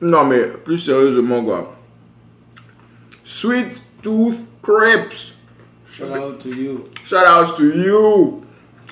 non, 0.00 0.24
mais 0.24 0.44
plus 0.64 0.78
sérieusement, 0.78 1.44
quoi. 1.44 1.74
Sweet 3.24 3.82
Tooth 4.02 4.36
Crepes. 4.62 5.34
Shout 5.96 6.12
out 6.12 6.40
to 6.40 6.50
you. 6.50 6.90
Shout 7.06 7.26
out 7.26 7.56
to 7.56 7.64
you 7.64 8.44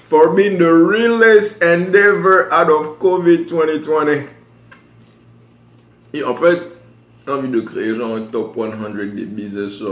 for 0.08 0.34
being 0.34 0.56
the 0.56 0.72
realest 0.72 1.60
endeavor 1.60 2.50
out 2.50 2.70
of 2.70 2.98
COVID 2.98 3.46
2020. 3.46 4.26
Et 6.14 6.24
en 6.24 6.34
fait, 6.34 6.62
j'ai 7.26 7.32
envie 7.32 7.50
de 7.50 7.60
créer 7.60 7.94
genre 7.94 8.16
un 8.16 8.22
top 8.22 8.54
100 8.56 8.94
des 9.14 9.26
business 9.26 9.82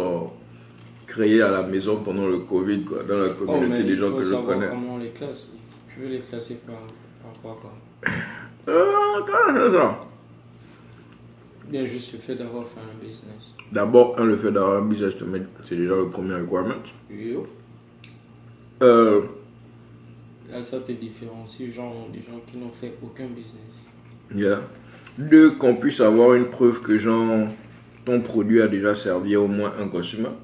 créés 1.07 1.43
à 1.43 1.51
la 1.51 1.63
maison 1.65 1.97
pendant 2.03 2.27
le 2.27 2.39
Covid, 2.39 2.85
quoi, 2.85 3.03
dans 3.03 3.19
la 3.19 3.31
oh, 3.31 3.45
communauté 3.45 3.83
des 3.83 3.97
gens 3.97 4.13
que 4.13 4.23
je 4.23 4.35
connais. 4.35 4.69
comment 4.69 4.95
on 4.95 4.99
les 4.99 5.11
classe. 5.11 5.55
Tu 5.93 6.01
veux 6.01 6.09
les 6.09 6.21
classer 6.21 6.61
par, 6.67 6.77
par 7.23 7.43
quoi, 7.43 7.59
quoi? 7.61 7.73
Euh, 8.69 9.21
comment 9.27 9.69
c'est 9.69 9.77
ça? 9.77 10.12
Bien 11.73 11.87
juste 11.87 12.13
le 12.13 12.19
fait 12.19 12.35
d'avoir 12.35 12.67
fait 12.69 12.81
un 12.81 13.03
business. 13.03 13.55
D'abord, 13.73 14.21
le 14.23 14.37
fait 14.37 14.53
d'avoir 14.53 14.83
un 14.83 14.87
business, 14.87 15.15
c'est 15.67 15.75
déjà 15.75 15.97
le 15.97 16.11
premier 16.11 16.35
requirement. 16.35 16.75
Oui. 17.11 17.35
Euh, 18.83 19.23
Là, 20.51 20.63
ça 20.63 20.81
te 20.81 20.93
différencie 20.93 21.73
genre, 21.73 22.11
des 22.13 22.19
gens 22.19 22.39
qui 22.47 22.59
n'ont 22.59 22.73
fait 22.79 22.93
aucun 23.03 23.25
business. 23.29 23.81
Yeah. 24.35 24.61
Deux, 25.17 25.53
qu'on 25.53 25.77
puisse 25.77 26.03
avoir 26.03 26.35
une 26.35 26.51
preuve 26.51 26.83
que 26.83 26.99
genre, 26.99 27.49
ton 28.05 28.21
produit 28.21 28.61
a 28.61 28.69
déjà 28.69 28.95
servi 28.95 29.35
à 29.35 29.41
au 29.41 29.49
moins 29.49 29.73
un 29.81 29.89
consommateur. 29.89 30.37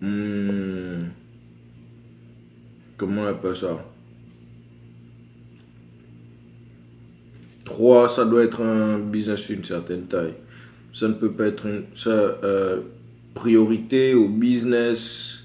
Hmm. 0.00 0.06
Hmm. 0.06 0.98
Comment 2.96 3.22
on 3.22 3.26
appelle 3.26 3.56
ça? 3.56 3.84
3, 7.64 8.08
ça 8.08 8.24
doit 8.24 8.44
être 8.44 8.60
un 8.62 8.98
business 8.98 9.46
d'une 9.46 9.64
certaine 9.64 10.06
taille. 10.06 10.34
Ça 10.92 11.08
ne 11.08 11.14
peut 11.14 11.32
pas 11.32 11.46
être 11.46 11.66
une 11.66 11.84
euh, 12.06 12.80
priorité 13.34 14.14
au 14.14 14.28
business 14.28 15.44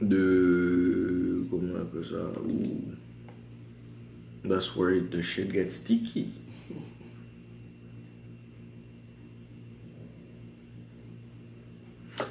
de. 0.00 1.44
Comment 1.50 1.74
on 1.76 1.80
appelle 1.82 2.04
ça 2.04 2.40
ou, 2.48 2.82
That's 4.48 4.74
where 4.76 5.00
the 5.10 5.20
shit 5.22 5.52
gets 5.52 5.70
sticky. 5.70 6.28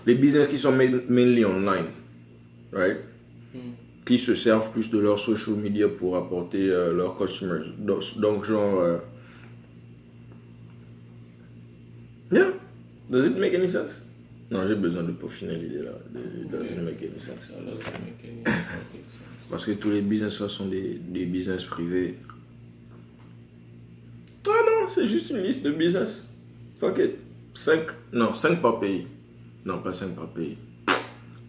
les 0.06 0.16
business 0.16 0.48
qui 0.48 0.58
sont 0.58 0.72
main- 0.72 1.02
mainly 1.10 1.46
online, 1.46 1.88
right? 2.72 2.98
Mm. 3.54 3.87
Qui 4.08 4.18
se 4.18 4.36
servent 4.36 4.72
plus 4.72 4.90
de 4.90 5.00
leur 5.00 5.20
social 5.20 5.58
media 5.58 5.90
pour 5.90 6.16
apporter 6.16 6.70
euh, 6.70 6.94
leurs 6.94 7.18
customers. 7.18 7.66
Donc, 7.78 8.04
donc, 8.18 8.46
genre. 8.46 8.80
euh, 8.80 8.98
Yeah. 12.32 12.52
Does 13.10 13.26
it 13.26 13.38
make 13.38 13.54
any 13.54 13.70
sense? 13.70 14.06
Non, 14.50 14.66
j'ai 14.68 14.76
besoin 14.76 15.04
de 15.04 15.12
peaufiner 15.12 15.56
l'idée 15.56 15.84
là. 15.84 15.92
It 16.16 16.50
doesn't 16.50 16.84
make 16.84 17.02
any 17.04 17.20
sense. 17.20 17.52
Parce 19.50 19.66
que 19.66 19.72
tous 19.72 19.92
les 19.92 20.02
business 20.02 20.40
là 20.40 20.48
sont 20.50 20.68
des, 20.68 21.00
des 21.08 21.26
business 21.26 21.66
privés. 21.66 22.16
Ah 24.48 24.52
non, 24.66 24.88
c'est 24.88 25.08
juste 25.08 25.30
une 25.32 25.40
liste 25.42 25.64
de 25.64 25.72
business. 25.72 26.26
Fuck 26.80 26.98
it. 27.00 27.16
5, 27.56 27.82
non, 28.14 28.34
5 28.34 28.62
par 28.62 28.80
pays. 28.80 29.06
Non, 29.66 29.80
pas 29.80 29.94
5 29.94 30.16
par 30.16 30.28
pays. 30.30 30.58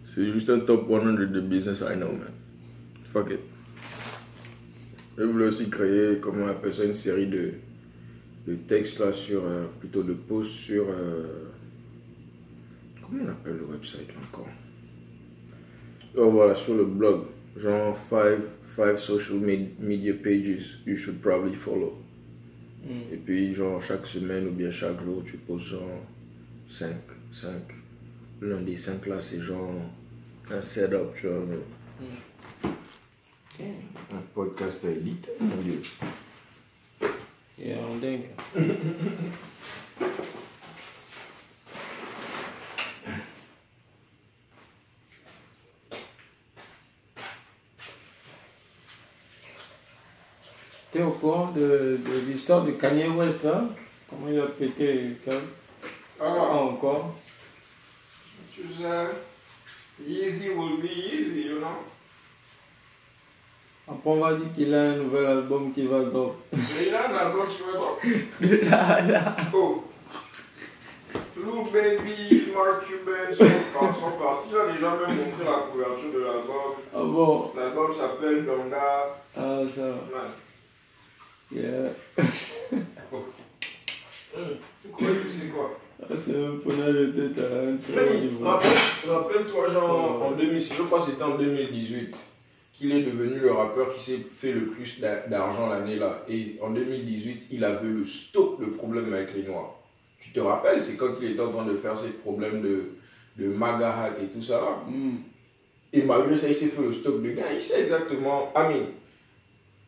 C'est 0.03 0.31
juste 0.31 0.49
un 0.49 0.59
top 0.59 0.87
100 0.89 1.13
de 1.13 1.39
business 1.39 1.79
I 1.79 1.95
know, 1.95 2.11
man. 2.11 2.33
Fuck 3.11 3.31
it. 3.31 3.39
Je 5.17 5.23
voulais 5.23 5.47
aussi 5.47 5.69
créer, 5.69 6.19
comment 6.19 6.45
on 6.45 6.47
appelle 6.47 6.73
ça, 6.73 6.85
une 6.85 6.95
série 6.95 7.27
de, 7.27 7.51
de 8.47 8.55
textes 8.55 8.99
là 8.99 9.11
sur, 9.11 9.43
euh, 9.43 9.65
plutôt 9.79 10.03
de 10.03 10.13
posts 10.13 10.53
sur, 10.53 10.85
euh, 10.89 11.49
comment 13.01 13.23
on 13.25 13.29
appelle 13.29 13.57
le 13.57 13.65
website 13.65 14.09
encore? 14.23 14.47
Oh 16.15 16.29
voilà, 16.31 16.55
sur 16.55 16.75
le 16.75 16.85
blog. 16.85 17.23
Genre 17.57 17.95
5 18.09 18.39
five 18.63 18.97
social 18.97 19.39
med- 19.39 19.79
media 19.79 20.13
pages 20.13 20.79
you 20.85 20.95
should 20.95 21.19
probably 21.21 21.55
follow. 21.55 21.97
Mm. 22.85 23.13
Et 23.13 23.17
puis, 23.17 23.53
genre, 23.53 23.81
chaque 23.81 24.05
semaine 24.07 24.47
ou 24.47 24.51
bien 24.51 24.71
chaque 24.71 25.03
jour, 25.03 25.23
tu 25.25 25.37
poses 25.37 25.63
genre 25.71 26.01
5, 26.69 26.95
5. 27.33 27.51
L'un 28.41 28.61
des 28.61 28.77
5 28.77 29.05
là, 29.07 29.17
c'est 29.21 29.41
genre 29.41 29.73
un 30.49 30.61
setup, 30.61 31.13
tu 31.19 31.27
vois. 31.27 31.43
Damn. 33.59 34.17
Un 34.17 34.21
podcast 34.33 34.85
à 34.85 34.89
éditer, 34.89 35.31
mon 35.41 35.57
dieu. 35.57 35.81
Yeah, 37.57 37.79
on 37.91 37.97
dingue. 37.97 38.29
T'es 50.89 51.03
au 51.03 51.11
courant 51.11 51.51
de, 51.51 51.99
de 51.99 52.31
l'histoire 52.31 52.63
de 52.63 52.71
Kanye 52.71 53.09
West 53.09 53.43
là 53.43 53.65
Comment 54.09 54.29
il 54.29 54.39
a 54.39 54.47
pété 54.47 54.93
le 54.93 55.15
câble? 55.15 55.47
Ah, 56.17 56.53
encore. 56.53 57.13
tu 58.53 58.61
sais, 58.61 59.09
easy 60.07 60.49
will 60.49 60.81
be 60.81 60.89
easy, 60.89 61.41
you 61.41 61.59
know? 61.59 61.88
Après 63.91 64.09
on 64.11 64.19
va 64.19 64.33
dire 64.35 64.51
qu'il 64.53 64.73
a 64.73 64.81
un 64.81 64.95
nouvel 64.97 65.25
album 65.25 65.71
qui 65.73 65.87
va 65.87 66.01
drop. 66.01 66.35
Mais 66.53 66.87
il 66.87 66.93
a 66.95 67.09
un 67.09 67.13
album 67.27 67.47
qui 67.47 67.61
va 67.63 67.73
drop. 67.77 67.99
là, 68.69 69.01
là. 69.01 69.35
Oh. 69.53 69.83
Lou 71.37 71.63
Baby, 71.71 72.43
Mark 72.53 72.85
Cuban 72.85 73.33
sont, 73.33 73.45
par- 73.73 73.95
sont 73.95 74.11
partis. 74.21 74.53
Là, 74.53 74.71
les 74.73 74.77
gens 74.79 74.91
même 74.91 75.15
montré 75.17 75.45
la 75.45 75.71
couverture 75.71 76.13
de 76.13 76.19
l'album. 76.19 76.73
Ah 76.93 76.97
bon? 77.03 77.51
L'album 77.55 77.93
s'appelle 77.93 78.45
Donda. 78.45 79.17
Ah 79.35 79.61
ça. 79.67 79.81
Yeah. 81.51 81.89
Tu 84.83 84.89
crois 84.91 85.07
que 85.07 85.29
c'est 85.29 85.47
quoi? 85.47 85.79
Ah, 86.01 86.13
c'est 86.15 86.35
un 86.35 86.57
preneur 86.63 86.93
de 86.93 87.05
tête 87.07 87.39
à 87.43 87.69
un 87.69 87.77
très 87.77 88.03
haut 88.09 88.13
Mani, 88.13 88.21
niveau. 88.27 88.45
rappelle- 88.45 89.09
Rappelle-toi, 89.09 89.69
genre, 89.69 90.21
en 90.23 90.31
2006, 90.31 90.73
je 90.77 90.83
crois 90.83 90.99
que 90.99 91.05
c'était 91.07 91.23
en 91.23 91.35
2018, 91.37 92.15
qu'il 92.79 92.93
est 92.93 93.03
devenu 93.03 93.39
le 93.39 93.51
rappeur 93.51 93.93
qui 93.93 94.01
s'est 94.01 94.17
fait 94.17 94.53
le 94.53 94.67
plus 94.67 95.01
d'a- 95.01 95.27
d'argent 95.27 95.67
l'année 95.69 95.97
là. 95.97 96.23
Et 96.29 96.55
en 96.61 96.69
2018, 96.69 97.47
il 97.51 97.63
avait 97.65 97.89
le 97.89 98.05
stock 98.05 98.59
de 98.61 98.67
problèmes 98.67 99.13
avec 99.13 99.35
les 99.35 99.43
Noirs. 99.43 99.75
Tu 100.21 100.31
te 100.31 100.39
rappelles, 100.39 100.81
c'est 100.81 100.95
quand 100.95 101.11
il 101.21 101.31
était 101.31 101.41
en 101.41 101.51
train 101.51 101.65
de 101.65 101.75
faire 101.75 101.97
ses 101.97 102.11
problèmes 102.11 102.61
de, 102.61 102.91
de 103.37 103.47
MAGA 103.49 103.89
hat 103.89 104.11
et 104.23 104.27
tout 104.27 104.41
ça 104.41 104.61
là. 104.61 104.77
Hmm. 104.87 105.17
Et 105.91 106.03
malgré 106.03 106.37
ça, 106.37 106.47
il 106.47 106.55
s'est 106.55 106.67
fait 106.67 106.81
le 106.81 106.93
stock 106.93 107.21
de 107.21 107.31
gains. 107.31 107.51
Il 107.53 107.59
sait 107.61 107.81
exactement, 107.81 108.53
I 108.55 108.73
mean, 108.73 108.85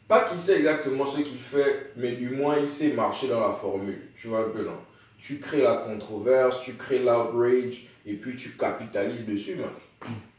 pas 0.07 0.25
qu'il 0.25 0.37
sait 0.37 0.57
exactement 0.57 1.05
ce 1.05 1.21
qu'il 1.21 1.39
fait, 1.39 1.93
mais 1.95 2.13
du 2.13 2.31
moins 2.31 2.57
il 2.59 2.67
sait 2.67 2.93
marcher 2.93 3.29
dans 3.29 3.39
la 3.39 3.51
formule. 3.53 4.01
Tu 4.17 4.27
vois 4.27 4.41
un 4.41 4.49
peu, 4.49 4.63
non? 4.63 4.77
Tu 5.17 5.37
crées 5.39 5.61
la 5.61 5.85
controverse, 5.87 6.61
tu 6.61 6.73
crées 6.73 6.99
l'outrage, 6.99 7.87
et 8.05 8.13
puis 8.15 8.35
tu 8.35 8.49
capitalises 8.57 9.25
dessus. 9.25 9.55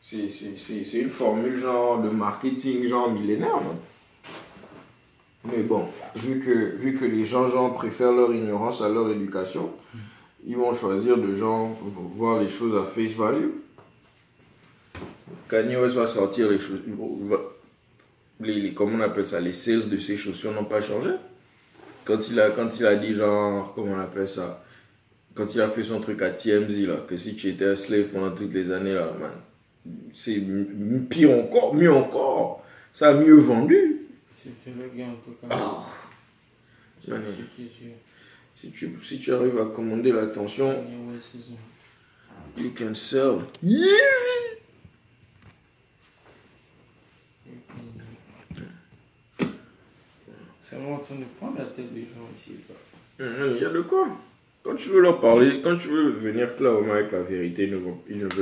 C'est- 0.01 0.98
une 0.98 1.09
formule 1.09 1.57
genre 1.57 2.03
de 2.03 2.11
marketing, 2.11 2.87
genre 2.87 3.11
millénaire, 3.11 3.61
Mais 5.44 5.62
bon, 5.62 5.87
vu 6.16 6.38
que, 6.38 6.77
vu 6.77 6.94
que 6.96 7.05
les 7.05 7.25
gens 7.25 7.46
genre, 7.46 7.72
préfèrent 7.75 8.12
leur 8.12 8.33
ignorance 8.35 8.81
à 8.83 8.88
leur 8.88 9.11
éducation, 9.11 9.70
ils 10.46 10.57
vont 10.57 10.72
choisir 10.72 11.16
de 11.18 11.35
genre 11.35 11.70
voir 12.14 12.40
les 12.40 12.48
choses 12.48 12.77
à 12.81 12.85
face 12.85 13.12
value. 13.12 13.48
Kanye 15.48 15.77
West 15.77 15.94
va 15.96 16.07
sortir 16.07 16.48
les 16.51 16.59
choses. 16.59 16.81
Les- 18.40 18.72
comment 18.75 18.96
on 18.98 19.01
appelle 19.01 19.27
ça 19.27 19.40
Les 19.40 19.53
sales 19.53 19.88
de 19.88 19.98
ses 19.98 20.16
chaussures 20.16 20.53
n'ont 20.53 20.64
pas 20.64 20.81
changé? 20.81 21.11
Quand 22.05 22.18
il, 22.29 22.40
a, 22.40 22.51
quand 22.51 22.68
il 22.81 22.87
a 22.87 22.96
dit, 22.96 23.14
genre, 23.14 23.72
comment 23.75 23.92
on 23.94 24.01
appelle 24.01 24.29
ça 24.29 24.64
Quand 25.35 25.55
il 25.55 25.61
a 25.61 25.68
fait 25.68 25.85
son 25.85 26.01
truc 26.01 26.20
à 26.22 26.31
TMZ, 26.31 26.87
là, 26.87 26.96
que 27.09 27.16
si 27.16 27.37
tu 27.37 27.48
étais 27.48 27.66
un 27.66 27.77
slave 27.77 28.07
pendant 28.12 28.33
toutes 28.33 28.53
les 28.53 28.70
années, 28.72 28.94
là, 28.94 29.12
man, 29.20 29.31
c'est 30.14 30.42
pire 31.09 31.31
encore, 31.31 31.75
mieux 31.75 31.92
encore. 31.92 32.64
Ça 32.92 33.11
a 33.11 33.14
mieux 33.14 33.35
vendu. 33.35 34.03
C'est 34.35 34.51
fait 34.64 34.73
le 34.77 34.88
gain 34.97 35.11
en 35.11 35.14
tout 35.14 35.37
cas. 35.40 35.47
Ah. 35.51 35.85
Sûr. 37.01 37.18
si, 38.55 38.71
tu, 38.71 38.99
si 39.03 39.18
tu 39.18 39.33
arrives 39.33 39.59
à 39.59 39.66
commander 39.66 40.12
l'attention, 40.12 40.85
you 42.57 42.71
can 42.77 42.95
sell. 42.95 43.38
Easy 43.62 43.88
C'est 50.62 50.77
vraiment 50.77 50.95
en 50.95 50.99
train 51.01 51.16
de 51.16 51.25
prendre 51.38 51.59
la 51.59 51.66
tête 51.66 51.92
des 51.92 52.03
gens 52.03 52.29
ici. 52.37 52.53
Il 53.18 53.61
y 53.61 53.64
a 53.64 53.71
de 53.71 53.81
quoi. 53.83 54.09
Quand 54.62 54.77
tu 54.77 54.90
veux 54.90 55.01
leur 55.01 55.21
parler, 55.21 55.61
quand 55.62 55.77
tu 55.77 55.88
veux 55.88 56.11
venir 56.11 56.55
clairement 56.55 56.92
avec 56.92 57.11
la 57.11 57.23
vérité, 57.23 57.64
ils 57.64 57.73
ne, 57.73 57.77
vont, 57.77 57.99
ils 58.09 58.18
ne 58.18 58.27
veulent 58.27 58.40